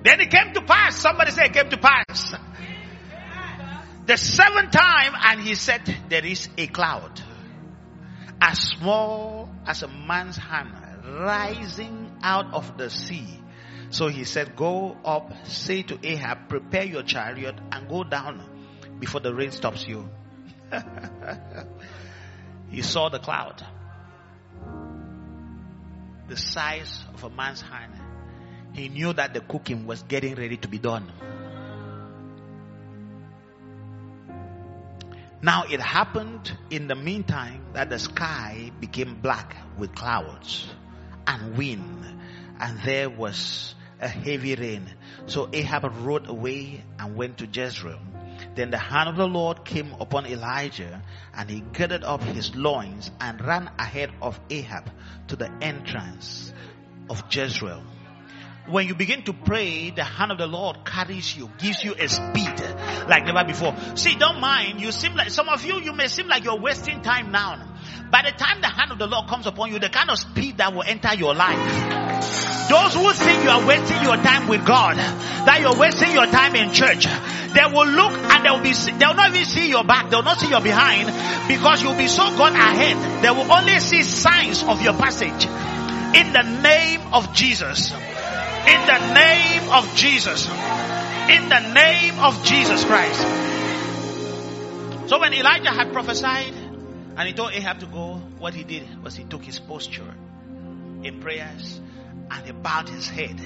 [0.03, 0.97] Then it came to pass.
[0.97, 2.33] Somebody said, it came to pass.
[4.05, 7.21] The seventh time, and he said, There is a cloud
[8.41, 13.43] as small as a man's hand rising out of the sea
[13.93, 18.41] so he said, Go up, say to Ahab, prepare your chariot and go down
[18.99, 20.09] before the rain stops you.
[22.71, 23.63] he saw the cloud,
[26.27, 27.93] the size of a man's hand.
[28.73, 31.11] He knew that the cooking was getting ready to be done.
[35.43, 40.67] Now it happened in the meantime that the sky became black with clouds
[41.27, 42.05] and wind,
[42.59, 44.89] and there was a heavy rain.
[45.25, 47.99] So Ahab rode away and went to Jezreel.
[48.55, 51.01] Then the hand of the Lord came upon Elijah
[51.33, 54.91] and he girded up his loins and ran ahead of Ahab
[55.29, 56.53] to the entrance
[57.09, 57.83] of Jezreel
[58.67, 62.07] when you begin to pray, the hand of the Lord carries you, gives you a
[62.07, 62.61] speed.
[63.07, 63.75] like never before.
[63.95, 64.79] See, don't mind.
[64.79, 67.72] You seem like, some of you, you may seem like you're wasting time now.
[68.13, 70.57] By the time the hand of the Lord comes upon you, the kind of speed
[70.57, 71.57] that will enter your life.
[72.69, 76.53] Those who think you are wasting your time with God, that you're wasting your time
[76.53, 79.83] in church, they will look and they will be, they will not even see your
[79.83, 81.09] back, they will not see your behind
[81.49, 83.23] because you'll be so gone ahead.
[83.23, 85.49] They will only see signs of your passage.
[86.13, 87.93] In the name of Jesus.
[87.93, 90.45] In the name of Jesus.
[91.33, 93.21] In the name of Jesus Christ.
[95.09, 96.62] So when Elijah had prophesied
[97.15, 100.13] and he told Ahab to go, what he did was he took his posture
[101.03, 101.79] in prayers
[102.31, 103.39] and he bowed his head.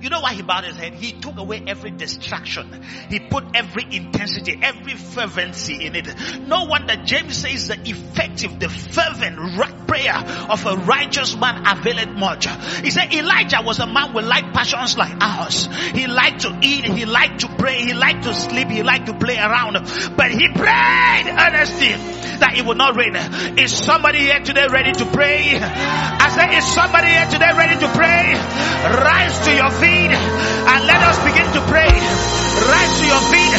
[0.00, 0.94] You know why he bowed his head?
[0.94, 2.82] He took away every distraction.
[3.08, 6.08] He put every intensity, every fervency in it.
[6.40, 10.16] No wonder James says the effective, the fervent prayer
[10.48, 12.46] of a righteous man availeth much.
[12.82, 15.68] He said Elijah was a man with like passions like ours.
[15.92, 19.14] He liked to eat, he liked to pray, he liked to sleep, he liked to
[19.14, 19.74] play around.
[20.16, 23.14] But he prayed earnestly that it would not rain.
[23.58, 25.54] Is somebody here today ready to pray?
[25.54, 28.21] I said, is somebody here today ready to pray?
[28.30, 31.90] Rise to your feet and let us begin to pray.
[31.90, 33.54] Rise to your feet.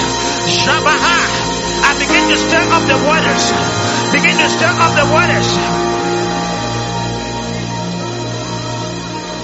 [0.63, 1.17] Shabaha.
[1.83, 3.43] And begin to stir up the waters.
[4.13, 5.49] Begin to stir up the waters.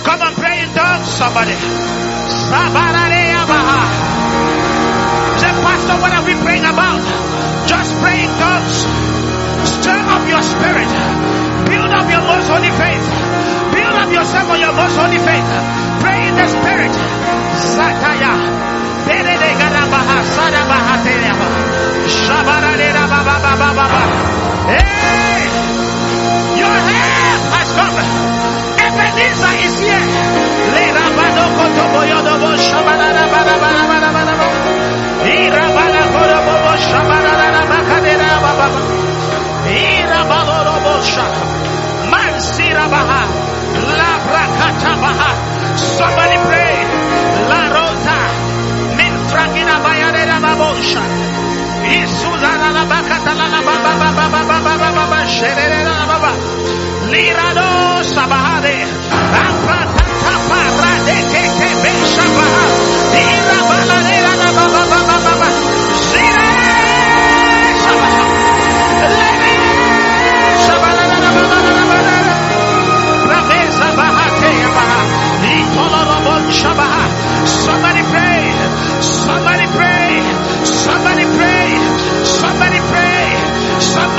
[0.08, 1.56] Come on, pray in tongues, somebody.
[5.40, 7.29] Say, Pastor, what are we praying about?
[7.70, 8.82] Just pray in tongues.
[9.78, 10.90] Stir up your spirit.
[11.70, 13.06] Build up your most holy faith.
[13.78, 15.46] Build up yourself on your most holy faith.
[16.02, 16.94] Pray in the spirit.
[17.78, 18.34] Sataya.
[24.66, 25.46] Hey!
[26.58, 27.98] Your help has come.
[28.82, 30.06] Ebenezer is here.
[30.74, 31.10] Lera
[46.00, 46.76] Somebody pray.
[47.52, 48.18] La rota.
[48.98, 51.04] Mintragina bayarera babosha.
[52.00, 53.60] Isuza la la bakata la la
[58.14, 58.76] sabahade.
[59.44, 62.66] Apatata parade keke beshabaha.
[63.14, 64.29] Lira bananera.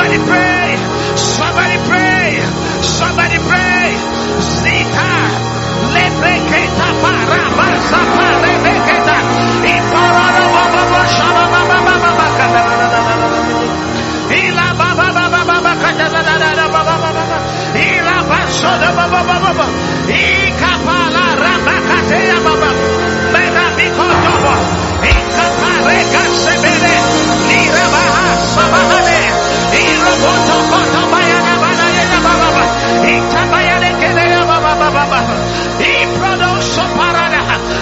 [0.01, 0.69] Somebody pray.
[1.15, 2.29] Somebody pray.
[2.81, 3.89] Somebody pray.
[4.41, 5.13] Zita.
[5.93, 9.17] Lebreketa para basa para rebeketa.
[9.61, 12.49] Iparada baba baba shaba baba baba baba
[14.41, 17.39] Ila baba baba baba kata da da da baba baba.
[17.77, 19.67] Ila baso da baba baba.
[20.09, 22.71] Ikapala rabakatea baba.
[23.37, 24.55] Mera bikotobo.
[25.13, 26.95] Ikapareka sebele.
[27.49, 29.00] Lira baha sabahane.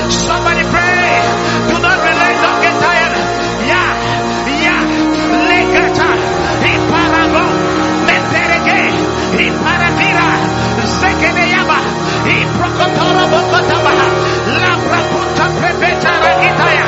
[0.09, 1.11] Somebody pray.
[1.69, 2.37] Do not relent.
[2.45, 3.15] Don't get tired.
[3.69, 3.91] Yeah.
[4.65, 4.83] Yeah.
[5.49, 6.11] Legata.
[6.73, 7.45] Iparago.
[8.09, 8.81] Meperege.
[9.47, 10.29] Iparavira.
[11.01, 11.79] Zekedeyaba.
[12.37, 14.09] Iprokotoro bokotabaha.
[14.63, 16.88] Labra puta prepeta ragitaya.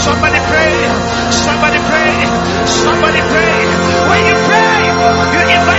[0.00, 0.74] Somebody pray.
[1.30, 2.12] Somebody pray.
[2.66, 3.56] Somebody pray.
[4.08, 4.80] When you pray,
[5.34, 5.69] you invite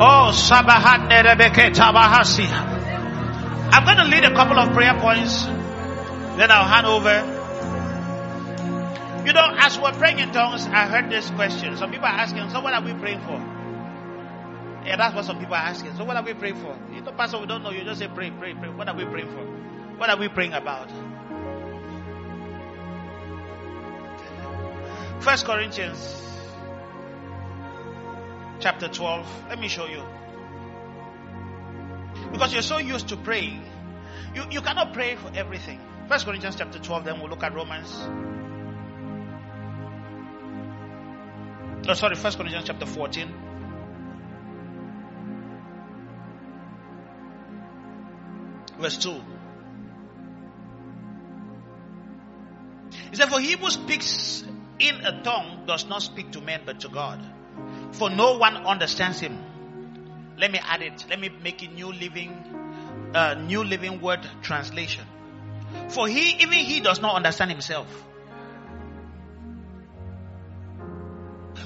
[0.00, 0.30] Oh,
[1.08, 2.46] nerebeke tabahasi.
[3.72, 5.44] I'm going to lead a couple of prayer points.
[5.44, 7.36] Then I'll hand over.
[9.26, 11.76] You know, as we're praying in tongues, I heard this question.
[11.76, 13.36] Some people are asking, so what are we praying for?
[14.86, 15.96] Yeah, that's what some people are asking.
[15.96, 16.78] So what are we praying for?
[16.94, 17.70] You know, Pastor, we don't know.
[17.70, 18.70] You just say pray, pray, pray.
[18.70, 19.57] What are we praying for?
[19.98, 20.88] What are we praying about?
[25.20, 26.24] First Corinthians
[28.60, 29.44] chapter 12.
[29.48, 30.04] Let me show you.
[32.30, 33.64] Because you're so used to praying,
[34.36, 35.80] you, you cannot pray for everything.
[36.08, 37.92] First Corinthians chapter 12, then we'll look at Romans.
[41.88, 43.34] Oh, sorry, First Corinthians chapter 14.
[48.78, 49.20] Verse 2.
[53.10, 54.44] He said, For he who speaks
[54.78, 57.20] in a tongue does not speak to men but to God.
[57.92, 59.38] For no one understands him.
[60.36, 61.04] Let me add it.
[61.08, 62.30] Let me make it new living,
[63.14, 65.04] uh, new living word translation.
[65.88, 67.86] For he, even he does not understand himself.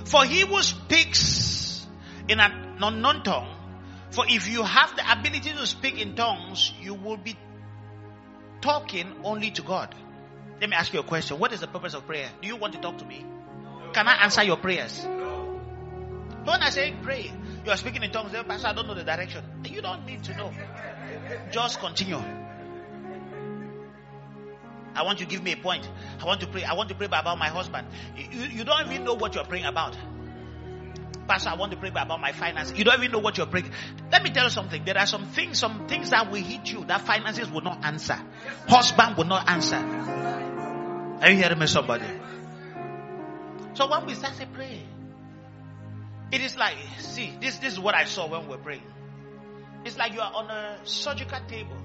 [0.06, 1.86] For he who speaks
[2.28, 3.54] in an unknown tongue,
[4.10, 7.36] for if you have the ability to speak in tongues, you will be
[8.60, 9.94] talking only to God.
[10.62, 11.40] Let me ask you a question.
[11.40, 12.30] What is the purpose of prayer?
[12.40, 13.26] Do you want to talk to me?
[13.92, 15.04] Can I answer your prayers?
[15.04, 17.32] When I say pray,
[17.64, 19.42] you are speaking in tongues, Pastor, I don't know the direction.
[19.64, 20.52] You don't need to know.
[21.50, 22.22] Just continue.
[24.94, 25.90] I want you to give me a point.
[26.20, 26.62] I want to pray.
[26.62, 27.88] I want to pray about my husband.
[28.16, 29.96] You, you don't even know what you're praying about.
[31.26, 32.76] Pastor, I want to pray about my finances.
[32.76, 33.70] You don't even know what you're praying.
[34.10, 34.84] Let me tell you something.
[34.84, 38.18] There are some things, some things that will hit you that finances will not answer.
[38.68, 39.76] Husband will not answer.
[39.76, 42.04] Are you hearing me, somebody?
[43.74, 44.82] So when we start to pray,
[46.32, 48.82] it is like, see, this, this is what I saw when we we're praying.
[49.84, 51.76] It's like you are on a surgical table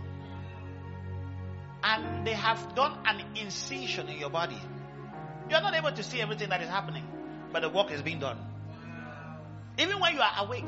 [1.83, 4.59] and they have done an incision in your body.
[5.49, 7.03] You're not able to see everything that is happening,
[7.51, 8.37] but the work is being done.
[9.77, 10.67] Even when you are awake,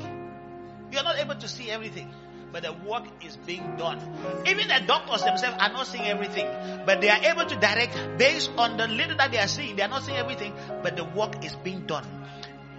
[0.92, 2.12] you're not able to see everything,
[2.52, 3.98] but the work is being done.
[4.46, 6.46] Even the doctors themselves are not seeing everything,
[6.86, 9.76] but they are able to direct based on the little that they are seeing.
[9.76, 12.06] They are not seeing everything, but the work is being done.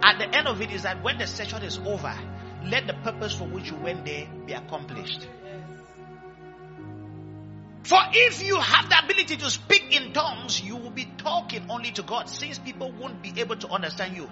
[0.02, 2.14] At the end of it is that when the session is over,
[2.64, 5.26] let the purpose for which you went there be accomplished.
[7.84, 11.90] For if you have the ability to speak in tongues, you will be talking only
[11.92, 14.30] to God since people won't be able to understand you.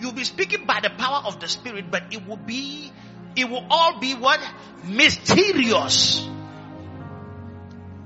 [0.00, 2.90] You'll be speaking by the power of the Spirit, but it will be,
[3.36, 4.40] it will all be what?
[4.84, 6.26] Mysterious.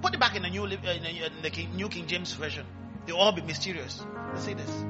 [0.02, 2.66] Put it back in the New, uh, in the King, New King James Version.
[3.06, 4.04] They'll all be mysterious.
[4.32, 4.84] Let's say this.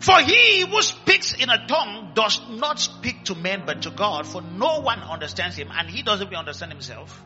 [0.00, 4.26] For he who speaks in a tongue does not speak to men but to God,
[4.26, 7.24] for no one understands him, and he doesn't understand himself.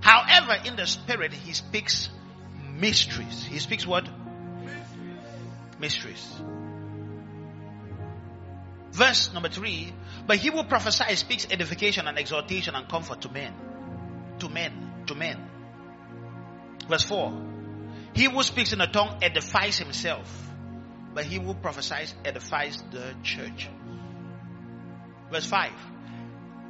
[0.00, 2.10] However, in the spirit, he speaks
[2.72, 3.44] mysteries.
[3.44, 4.06] He speaks what?
[5.80, 6.40] Mysteries.
[8.94, 9.92] Verse number three.
[10.26, 13.52] But he will prophesy speaks edification and exhortation and comfort to men.
[14.38, 15.04] To men.
[15.06, 15.38] To men.
[16.88, 17.32] Verse four.
[18.14, 20.50] He who speaks in a tongue edifies himself.
[21.12, 23.68] But he who prophesies edifies the church.
[25.30, 25.72] Verse five.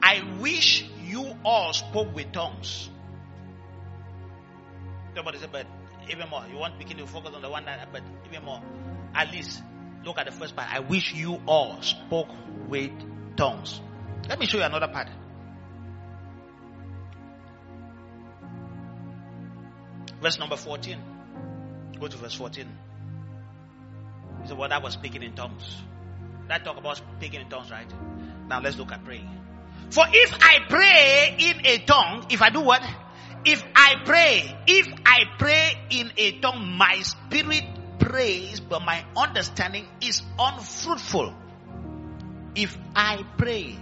[0.02, 2.90] I wish you all spoke with tongues
[5.14, 5.66] Somebody said, but
[6.10, 6.44] even more.
[6.50, 8.60] You want to begin to focus on the one that, but even more.
[9.14, 9.62] At least
[10.04, 10.72] look at the first part.
[10.72, 12.28] I wish you all spoke
[12.68, 12.92] with
[13.36, 13.80] tongues.
[14.28, 15.08] Let me show you another part.
[20.20, 20.98] Verse number 14.
[22.00, 22.66] Go to verse 14.
[24.42, 25.82] He said, Well, that was speaking in tongues.
[26.48, 27.90] That talk about speaking in tongues, right?
[28.48, 29.28] Now let's look at praying.
[29.90, 32.82] For if I pray in a tongue, if I do what?
[33.44, 37.64] If I pray, if I pray in a tongue, my spirit
[37.98, 41.34] prays, but my understanding is unfruitful.
[42.54, 43.76] If I pray,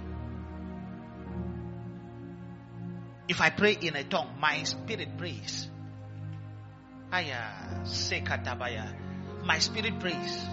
[3.29, 5.69] if I pray in a tongue, my spirit prays.
[7.13, 8.95] Aya, sekatabaya.
[9.45, 10.47] My spirit prays.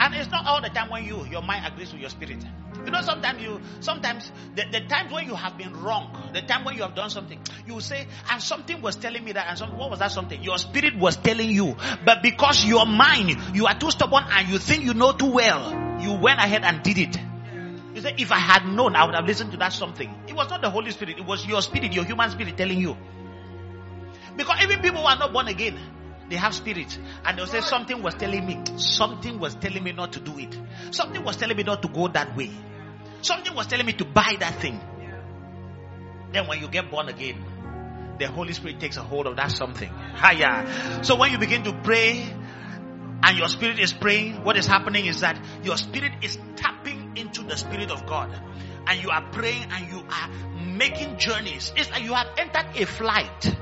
[0.00, 2.44] And it's not all the time when you, your mind agrees with your spirit.
[2.84, 6.64] You know, sometimes you, sometimes the, the times when you have been wrong, the time
[6.64, 9.76] when you have done something, you say, and something was telling me that, and some,
[9.76, 10.40] what was that something?
[10.40, 14.58] Your spirit was telling you, but because your mind, you are too stubborn and you
[14.58, 17.18] think you know too well, you went ahead and did it.
[17.94, 20.14] You say, if I had known, I would have listened to that something.
[20.28, 22.96] It was not the Holy Spirit, it was your spirit, your human spirit telling you.
[24.36, 25.76] Because even people who are not born again,
[26.28, 26.98] they have spirit.
[27.24, 30.58] And they'll say, something was telling me, something was telling me not to do it.
[30.90, 32.50] Something was telling me not to go that way.
[33.22, 34.80] Something was telling me to buy that thing.
[36.32, 37.44] Then when you get born again,
[38.18, 39.88] the Holy Spirit takes a hold of that something.
[39.88, 41.02] Higher.
[41.02, 42.28] So when you begin to pray,
[43.22, 47.42] and your spirit is praying, what is happening is that your spirit is tapping into
[47.42, 48.30] the spirit of God.
[48.86, 51.72] And you are praying and you are making journeys.
[51.76, 53.56] It's like you have entered a flight.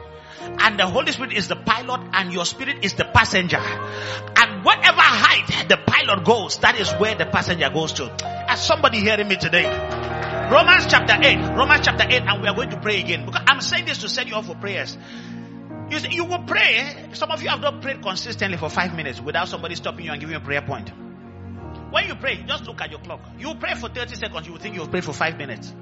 [0.58, 3.58] And the Holy Spirit is the pilot and your spirit is the passenger.
[3.58, 8.10] And whatever height the pilot goes, that is where the passenger goes to.
[8.48, 9.66] As somebody hearing me today?
[10.50, 11.56] Romans chapter 8.
[11.56, 13.26] Romans chapter 8 and we are going to pray again.
[13.26, 14.96] Because I'm saying this to set you up for prayers.
[15.90, 17.08] You see, you will pray.
[17.12, 20.20] Some of you have not prayed consistently for five minutes without somebody stopping you and
[20.20, 20.90] giving you a prayer point.
[21.90, 23.20] When you pray, just look at your clock.
[23.38, 25.72] You pray for 30 seconds, you will think you've prayed for five minutes.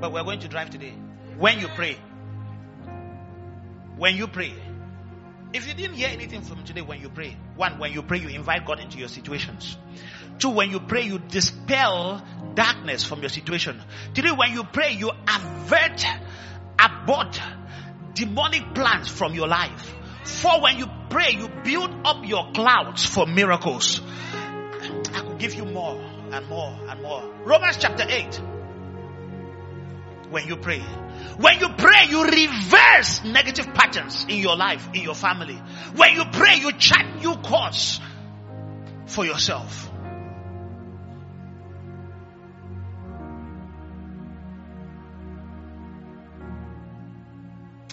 [0.00, 0.94] But we're going to drive today.
[1.36, 1.98] When you pray,
[3.96, 4.54] when you pray,
[5.52, 8.28] if you didn't hear anything from today when you pray, one, when you pray, you
[8.28, 9.76] invite God into your situations.
[10.38, 13.80] Two, when you pray, you dispel darkness from your situation.
[14.14, 16.04] Three, when you pray, you avert,
[16.78, 17.40] abort
[18.14, 19.94] demonic plans from your life.
[20.24, 24.00] For when you pray, you build up your clouds for miracles.
[25.14, 26.00] I could give you more
[26.32, 27.22] and more and more.
[27.44, 28.40] Romans chapter 8.
[30.34, 35.14] When you pray, when you pray, you reverse negative patterns in your life, in your
[35.14, 35.54] family.
[35.94, 38.00] When you pray, you chart new course
[39.06, 39.88] for yourself.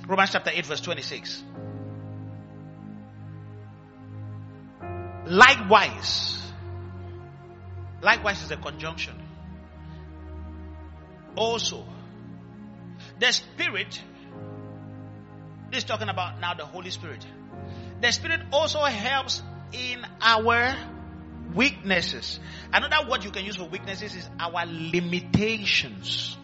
[0.07, 1.43] Romans chapter 8 verse 26.
[5.27, 6.41] Likewise,
[8.01, 9.13] likewise is a conjunction.
[11.35, 11.85] Also,
[13.21, 14.01] the Spirit,
[15.71, 17.25] is talking about now the Holy Spirit.
[18.01, 20.75] The Spirit also helps in our
[21.53, 22.39] weaknesses.
[22.73, 26.35] Another word you can use for weaknesses is our limitations.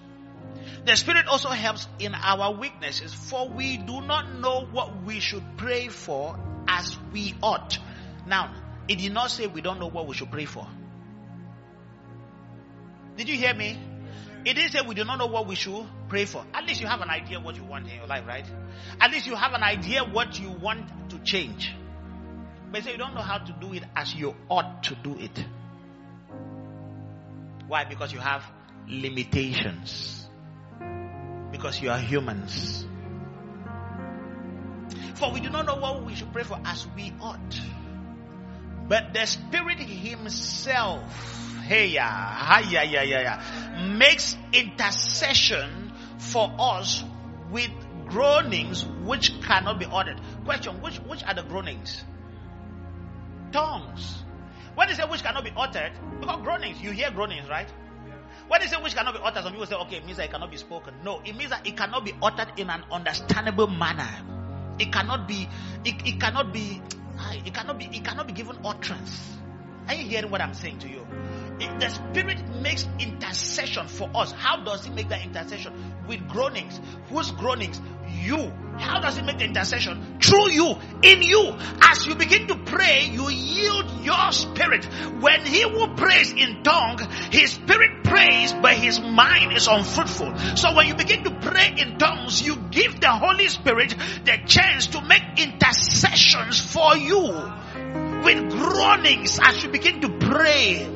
[0.86, 5.44] The Spirit also helps in our weaknesses, for we do not know what we should
[5.58, 7.80] pray for as we ought.
[8.28, 8.54] Now,
[8.88, 10.68] it did not say we don't know what we should pray for.
[13.18, 13.80] Did you hear me?
[14.46, 16.46] It didn't say we do not know what we should pray for.
[16.54, 18.46] At least you have an idea what you want in your life, right?
[19.00, 21.74] At least you have an idea what you want to change.
[22.72, 25.46] But say you don't know how to do it as you ought to do it.
[27.68, 27.84] Why?
[27.86, 28.44] Because you have
[28.88, 30.28] limitations
[31.52, 32.86] because you are humans.
[35.16, 37.60] For we do not know what we should pray for as we ought.
[38.88, 41.02] But the Spirit Himself,
[41.66, 47.04] hey yeah, yeah, yeah, yeah, makes intercession for us
[47.52, 47.72] with
[48.08, 50.20] groanings which cannot be ordered.
[50.46, 52.04] Question: Which which are the groanings?
[53.52, 54.24] Tongues.
[54.76, 57.68] When they say which cannot be uttered, because groanings, you hear groanings, right?
[58.48, 60.32] When they say which cannot be uttered, some people say, okay, it means that it
[60.32, 60.94] cannot be spoken.
[61.04, 64.08] No, it means that it cannot be uttered in an understandable manner.
[64.80, 65.50] It cannot be,
[65.84, 66.82] it, it cannot be,
[67.20, 69.38] Ah, it cannot be, it cannot be given utterance.
[69.88, 71.08] Are you hearing what I'm saying to you?
[71.60, 74.32] It, the Spirit makes intercession for us.
[74.32, 75.74] How does He make that intercession?
[76.08, 76.80] With groanings.
[77.10, 77.82] Whose groanings?
[78.24, 78.52] You.
[78.78, 80.20] How does He make the intercession?
[80.22, 80.76] Through you.
[81.04, 81.56] In you.
[81.82, 84.86] As you begin to pray, you yield your spirit.
[85.20, 87.00] When He who prays in tongue,
[87.32, 90.38] His spirit prays, but His mind is unfruitful.
[90.56, 93.96] So when you begin to pray in tongues, you give the Holy Spirit
[94.26, 97.22] the chance to make intercessions for you
[98.24, 100.88] with groanings as you begin to pray.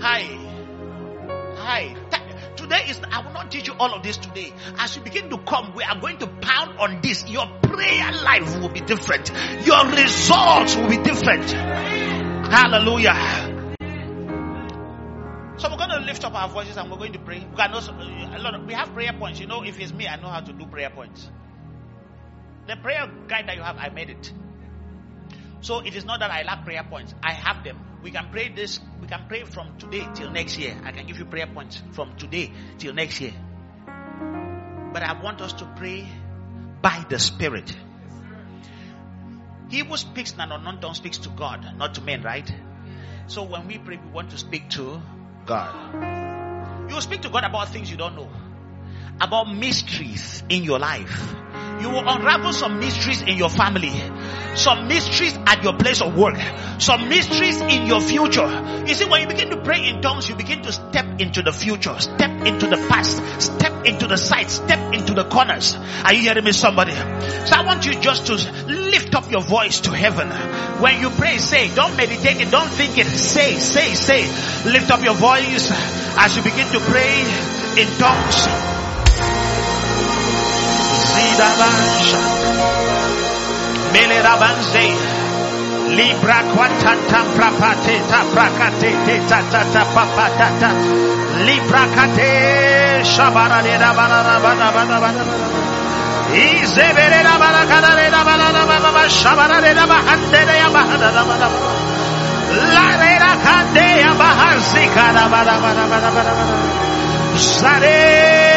[0.00, 0.22] Hi.
[1.56, 2.19] Hi.
[2.70, 4.52] Today is, I will not teach you all of this today.
[4.78, 7.28] As you begin to come, we are going to pound on this.
[7.28, 9.28] Your prayer life will be different.
[9.66, 11.50] Your results will be different.
[11.50, 13.16] Hallelujah.
[15.56, 17.40] So we're going to lift up our voices and we're going to pray.
[17.40, 19.40] We, can also, a lot of, we have prayer points.
[19.40, 21.28] You know, if it's me, I know how to do prayer points.
[22.68, 24.32] The prayer guide that you have, I made it.
[25.60, 27.14] So it is not that I lack prayer points.
[27.22, 27.78] I have them.
[28.02, 30.74] We can pray this, we can pray from today till next year.
[30.84, 33.34] I can give you prayer points from today till next year.
[34.92, 36.08] But I want us to pray
[36.80, 37.76] by the Spirit.
[39.68, 42.50] He who speaks in an unknown tongue speaks to God, not to men, right?
[43.26, 45.00] So when we pray, we want to speak to
[45.46, 46.90] God.
[46.90, 48.28] You speak to God about things you don't know,
[49.20, 51.34] about mysteries in your life.
[51.80, 53.92] You will unravel some mysteries in your family,
[54.54, 56.36] some mysteries at your place of work,
[56.78, 58.84] some mysteries in your future.
[58.86, 61.52] You see, when you begin to pray in tongues, you begin to step into the
[61.52, 65.74] future, step into the past, step into the side, step into the corners.
[66.04, 66.92] Are you hearing me, somebody?
[66.92, 68.34] So I want you just to
[68.66, 70.28] lift up your voice to heaven.
[70.82, 74.22] When you pray, say, don't meditate it, don't think it, say, say, say.
[74.70, 77.20] Lift up your voice as you begin to pray
[77.80, 78.89] in tongues.
[81.12, 82.20] Zidabansha.
[83.92, 84.86] Mele Rabanze.
[85.96, 90.70] Libra quatata prapateta prakatete tatata papatata.
[91.46, 95.34] Libra kate shabarada banana banana banana
[96.34, 101.58] Izebera banana banana banana shabarada bahandera bahandera banana
[102.74, 103.88] La rera kate
[104.20, 108.49] bahanzika banana banana banana Zare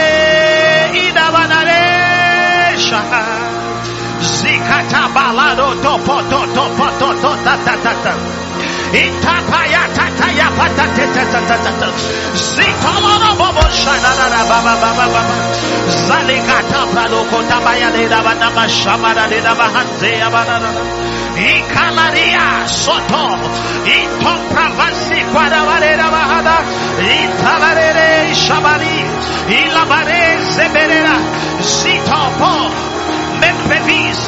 [2.73, 3.23] de shaha
[4.23, 8.13] Zikata balado topo to topo to to ta ta ta ta
[8.93, 11.87] Itapaya tataya patate tatatata.
[12.53, 15.21] Zitoloro bobo shanana baba baba baba.
[16.07, 21.12] Zalikata praloko tabaya de daba nama shamara de daba hanze abanana.
[21.34, 23.26] Ikalaria soto.
[23.89, 26.57] Ito pravasi quadavare daba hada.
[27.01, 28.97] Italare shabari.
[29.49, 31.18] Ilabare zeberera.
[31.60, 32.53] Zitopo.
[33.41, 34.22] Memphis.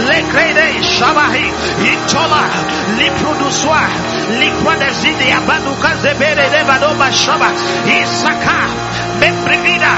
[0.07, 1.47] Lekrede shabahi.
[1.91, 2.43] Itola.
[2.97, 3.81] Lipruduswa.
[4.39, 7.49] Liquadezidi abanuka zebere de vadoma shaba.
[7.85, 8.59] Isaka.
[9.19, 9.93] Membrivida.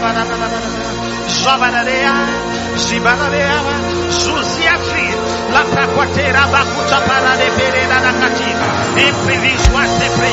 [2.70, 3.62] Banana, Zabanarea, Zibanarea,
[4.10, 5.14] Zuzia Tree,
[5.52, 8.50] La Praquatera Bacuta Para de Perena Nakati,
[9.08, 10.30] Imprevisua Sepre,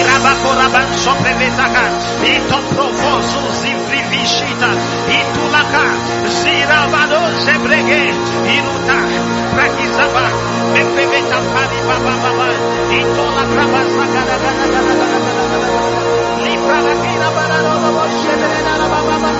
[0.00, 1.84] Irabacora Banso Prevetaca,
[2.24, 4.70] Ito Profoso Zivrivishita,
[5.08, 5.84] Itulaka,
[6.28, 8.12] Zirabado Zebrege,
[8.52, 8.98] Iruta,
[9.54, 10.24] Prakizaba,
[10.72, 12.48] Mepeveta Pani Baba Baba,
[12.92, 14.02] Itola Krabasa
[16.42, 19.30] Libra la kira para no no shebena la baba baba.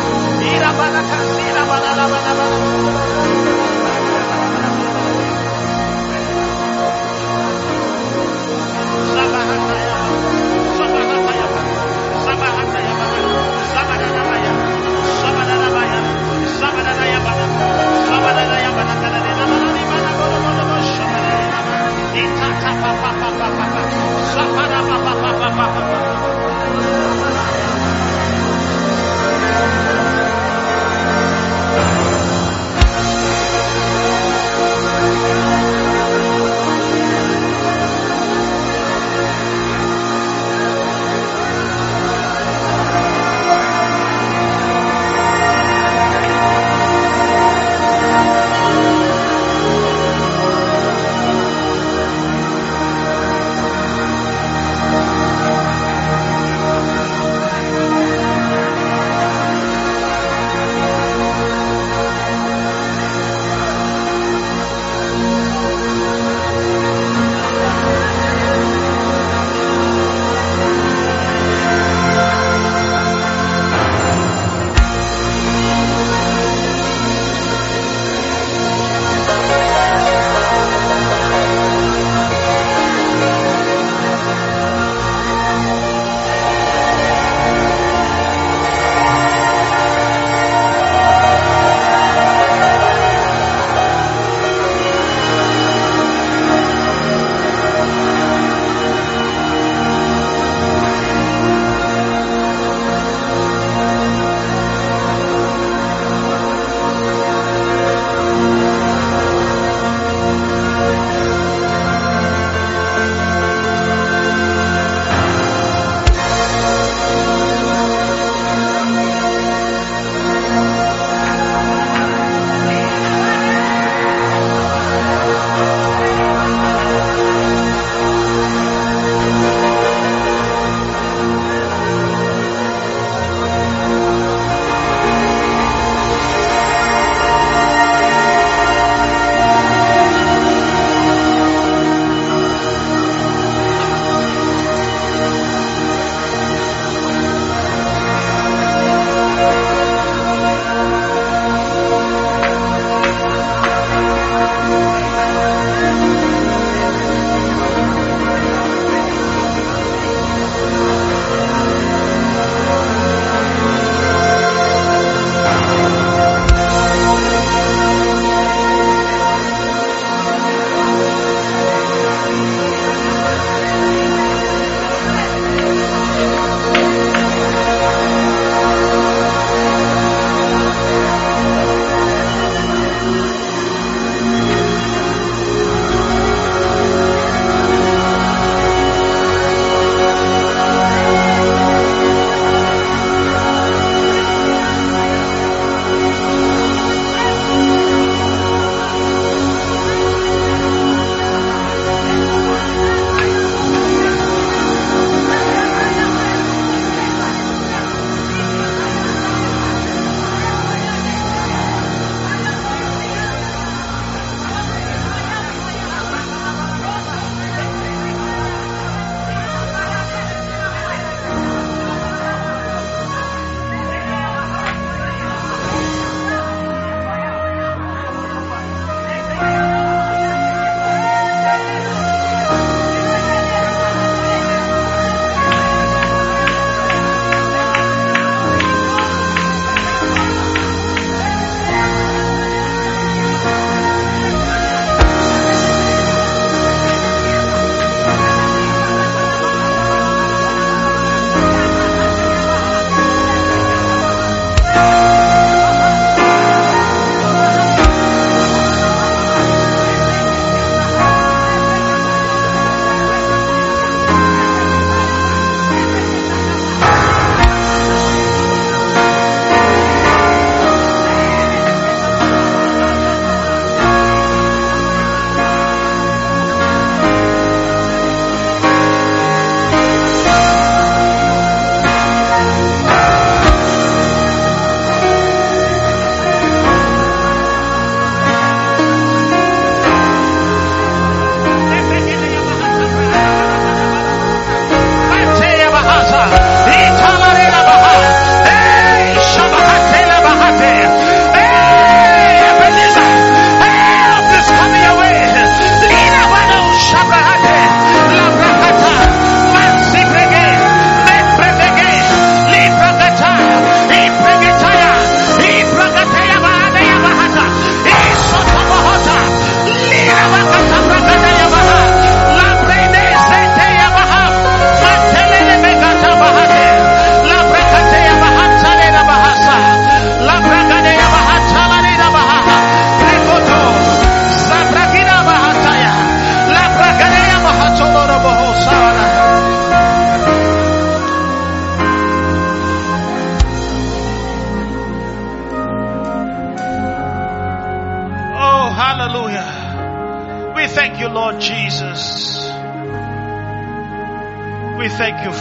[0.43, 3.42] Ira para kasira para la baba baba.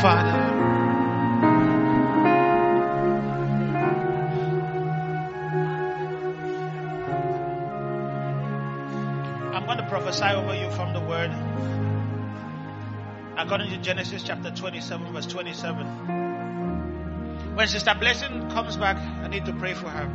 [0.02, 0.32] Father.
[9.54, 11.30] I'm going to prophesy over you from the word.
[13.38, 15.86] According to Genesis chapter 27, verse 27.
[17.54, 20.10] When Sister Blessing comes back, I need to pray for her.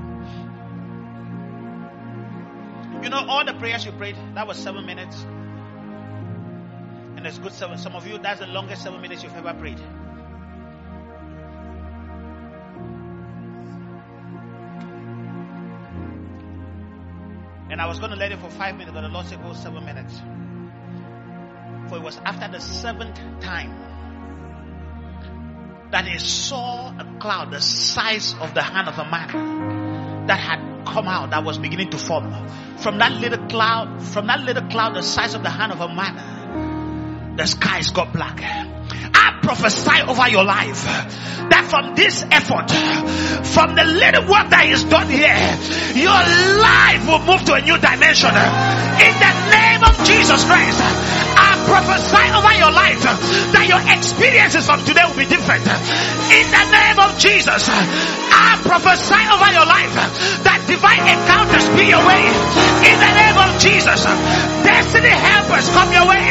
[3.04, 5.24] You know, all the prayers you prayed, that was seven minutes.
[7.26, 7.76] And good seven.
[7.76, 9.80] Some of you, that's the longest seven minutes you've ever prayed.
[17.68, 19.54] And I was going to let it for five minutes, but the Lord said go
[19.54, 20.20] seven minutes.
[21.88, 23.74] For it was after the seventh time
[25.90, 30.84] that he saw a cloud the size of the hand of a man that had
[30.86, 32.32] come out that was beginning to form
[32.76, 35.88] from that little cloud from that little cloud the size of the hand of a
[35.88, 36.35] man
[37.36, 38.40] the skies got black
[39.16, 42.68] I prophesy over your life that from this effort,
[43.46, 45.40] from the little work that is done here,
[45.96, 46.20] your
[46.60, 48.28] life will move to a new dimension.
[48.28, 54.86] In the name of Jesus Christ, I prophesy over your life that your experiences from
[54.86, 55.66] today will be different.
[55.66, 59.94] In the name of Jesus, I prophesy over your life
[60.46, 62.24] that divine encounters be your way.
[62.86, 64.00] In the name of Jesus,
[64.62, 66.24] destiny helpers come your way.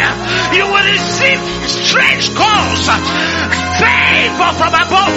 [0.56, 2.88] You will receive strange calls,
[3.80, 5.16] favor from above.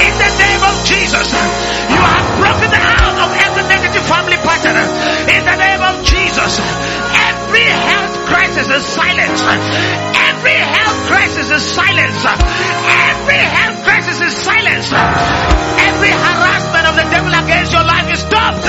[0.00, 4.76] In the name of Jesus, you are broken out of every negative family pattern.
[5.28, 8.84] In the name of Jesus, every health crisis is
[9.38, 9.72] silenced.
[10.30, 12.26] Every health crisis is silenced.
[12.26, 14.92] Every health crisis is silenced.
[14.92, 18.66] Every harassment of the devil against your life is stopped.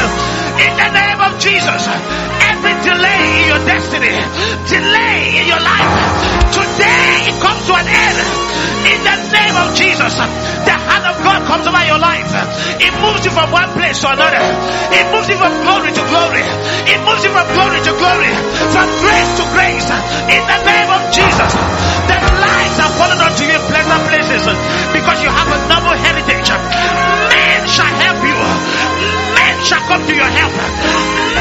[0.55, 2.54] In the name of Jesus, every
[2.85, 4.13] delay in your destiny,
[4.69, 5.93] delay in your life,
[6.53, 8.19] today it comes to an end.
[8.85, 12.29] In the name of Jesus, the hand of God comes over your life.
[12.77, 14.37] It moves you from one place to another.
[14.93, 16.45] It moves you from glory to glory.
[16.85, 18.31] It moves you from glory to glory,
[18.69, 19.89] from grace to grace.
[20.29, 21.51] In the name of Jesus,
[22.05, 24.43] the lights are falling onto you in pleasant places
[24.93, 26.49] because you have a noble heritage.
[26.53, 28.37] Men shall help you.
[29.33, 30.53] Men shall come to your help.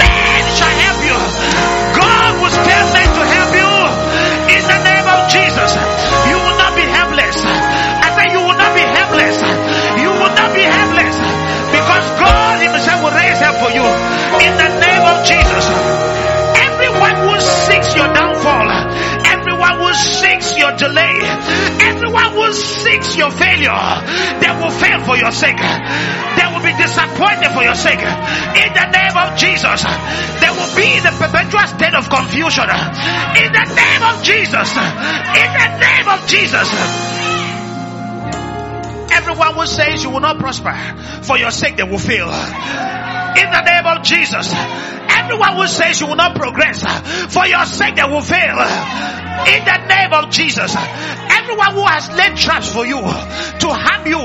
[0.01, 0.24] Men
[0.65, 1.19] shall help you.
[2.01, 2.25] God
[2.55, 3.73] spare men to help you.
[4.57, 5.71] In the name of Jesus,
[6.29, 7.37] you will not be helpless.
[7.45, 9.37] I say you will not be helpless.
[10.01, 11.15] You will not be helpless
[11.75, 13.85] because God Himself will raise help for you.
[14.45, 15.65] In the name of Jesus,
[16.65, 18.69] everyone who seeks your downfall,
[19.27, 21.17] everyone who seeks your delay,
[21.91, 23.83] everyone who seeks your failure,
[24.41, 25.59] they will fail for your sake.
[25.59, 28.03] They will be disappointed for your sake.
[28.05, 29.83] In the name of Jesus,
[31.45, 32.65] perpetual state of confusion.
[32.65, 36.69] In the name of Jesus, in the name of Jesus.
[39.13, 40.75] Everyone who says you will not prosper,
[41.23, 42.29] for your sake they will fail.
[42.29, 44.53] In the name of Jesus.
[44.55, 46.83] Everyone who says you will not progress,
[47.33, 48.59] for your sake they will fail.
[49.47, 50.75] In the name of Jesus.
[50.77, 54.21] Everyone who has laid traps for you to harm you,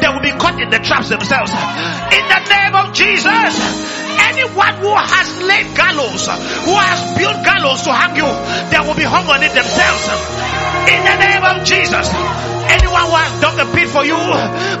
[0.00, 1.52] they will be caught in the traps themselves.
[1.52, 4.07] In the name of Jesus.
[4.18, 8.28] Anyone who has laid gallows, who has built gallows to hang you,
[8.70, 10.04] they will be hung on it themselves.
[10.90, 12.06] In the name of Jesus.
[12.68, 14.18] Anyone who has dug a pit for you,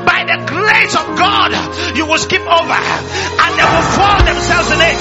[0.04, 1.50] by the grace of God,
[1.96, 4.98] you will skip over and they will fall themselves in it.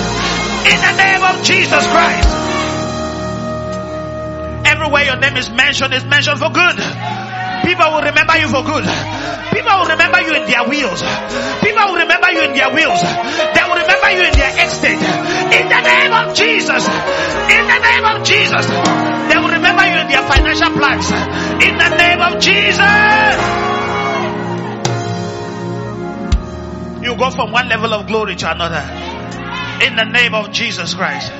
[0.71, 2.29] In the name of Jesus Christ.
[4.67, 7.26] Everywhere your name is mentioned is mentioned for good.
[7.67, 8.87] People will remember you for good.
[9.51, 11.03] People will remember you in their wheels.
[11.59, 13.01] People will remember you in their wheels.
[13.03, 15.03] They will remember you in their estate.
[15.51, 16.87] In the name of Jesus.
[16.87, 18.65] In the name of Jesus.
[18.71, 21.11] They will remember you in their financial plans.
[21.59, 23.35] In the name of Jesus.
[27.03, 28.83] You go from one level of glory to another.
[29.85, 31.33] In the name of Jesus Christ.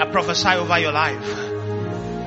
[0.00, 1.51] I prophesy over your life.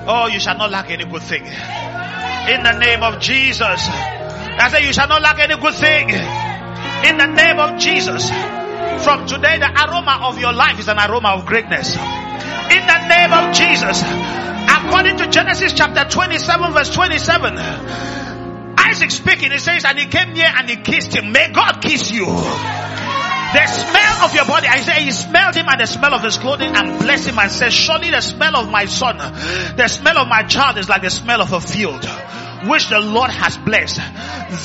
[0.07, 1.43] Oh, you shall not lack any good thing.
[1.43, 3.87] In the name of Jesus.
[3.89, 6.09] I say you shall not lack any good thing.
[6.09, 8.29] In the name of Jesus.
[9.03, 11.95] From today, the aroma of your life is an aroma of greatness.
[11.95, 14.03] In the name of Jesus.
[14.69, 17.57] According to Genesis chapter 27 verse 27.
[18.77, 21.31] Isaac speaking, he says, and he came near and he kissed him.
[21.31, 22.25] May God kiss you.
[23.55, 26.37] The smell of your body, I say he smelled him and the smell of his
[26.37, 30.27] clothing and blessed him and said, surely the smell of my son, the smell of
[30.27, 32.03] my child is like the smell of a field
[32.67, 34.01] which the Lord has blessed.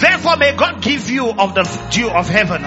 [0.00, 1.62] Therefore may God give you of the
[1.92, 2.62] dew of heaven.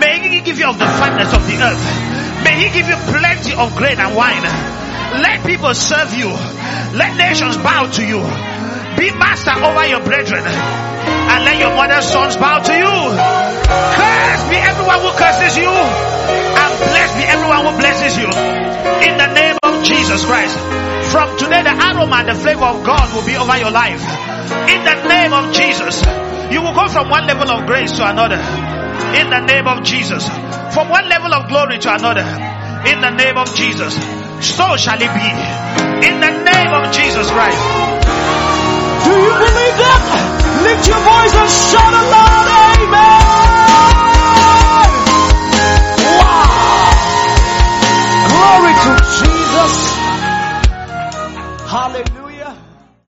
[0.00, 2.18] May he give you of the fatness of the earth.
[2.44, 4.42] May He give you plenty of grain and wine.
[4.42, 6.28] Let people serve you.
[6.28, 8.20] Let nations bow to you.
[8.96, 10.44] Be master over your brethren.
[11.28, 12.94] And let your mother's sons bow to you.
[13.68, 15.68] Curse be everyone who curses you.
[15.68, 18.28] And bless be everyone who blesses you.
[19.06, 20.56] In the name of Jesus Christ.
[21.12, 24.02] From today, the aroma and the flavor of God will be over your life.
[24.68, 26.02] In the name of Jesus.
[26.52, 28.40] You will go from one level of grace to another.
[29.16, 30.26] In the name of Jesus.
[30.72, 32.24] From one level of glory to another.
[32.88, 33.94] In the name of Jesus.
[34.40, 35.28] So shall it be.
[36.08, 38.37] In the name of Jesus Christ.
[39.04, 40.02] Do you believe that?
[40.66, 42.48] Lift your voice and shout aloud,
[42.78, 43.22] Amen.
[46.18, 46.90] Wow.
[48.32, 49.74] Glory to Jesus.
[51.68, 52.17] Hallelujah.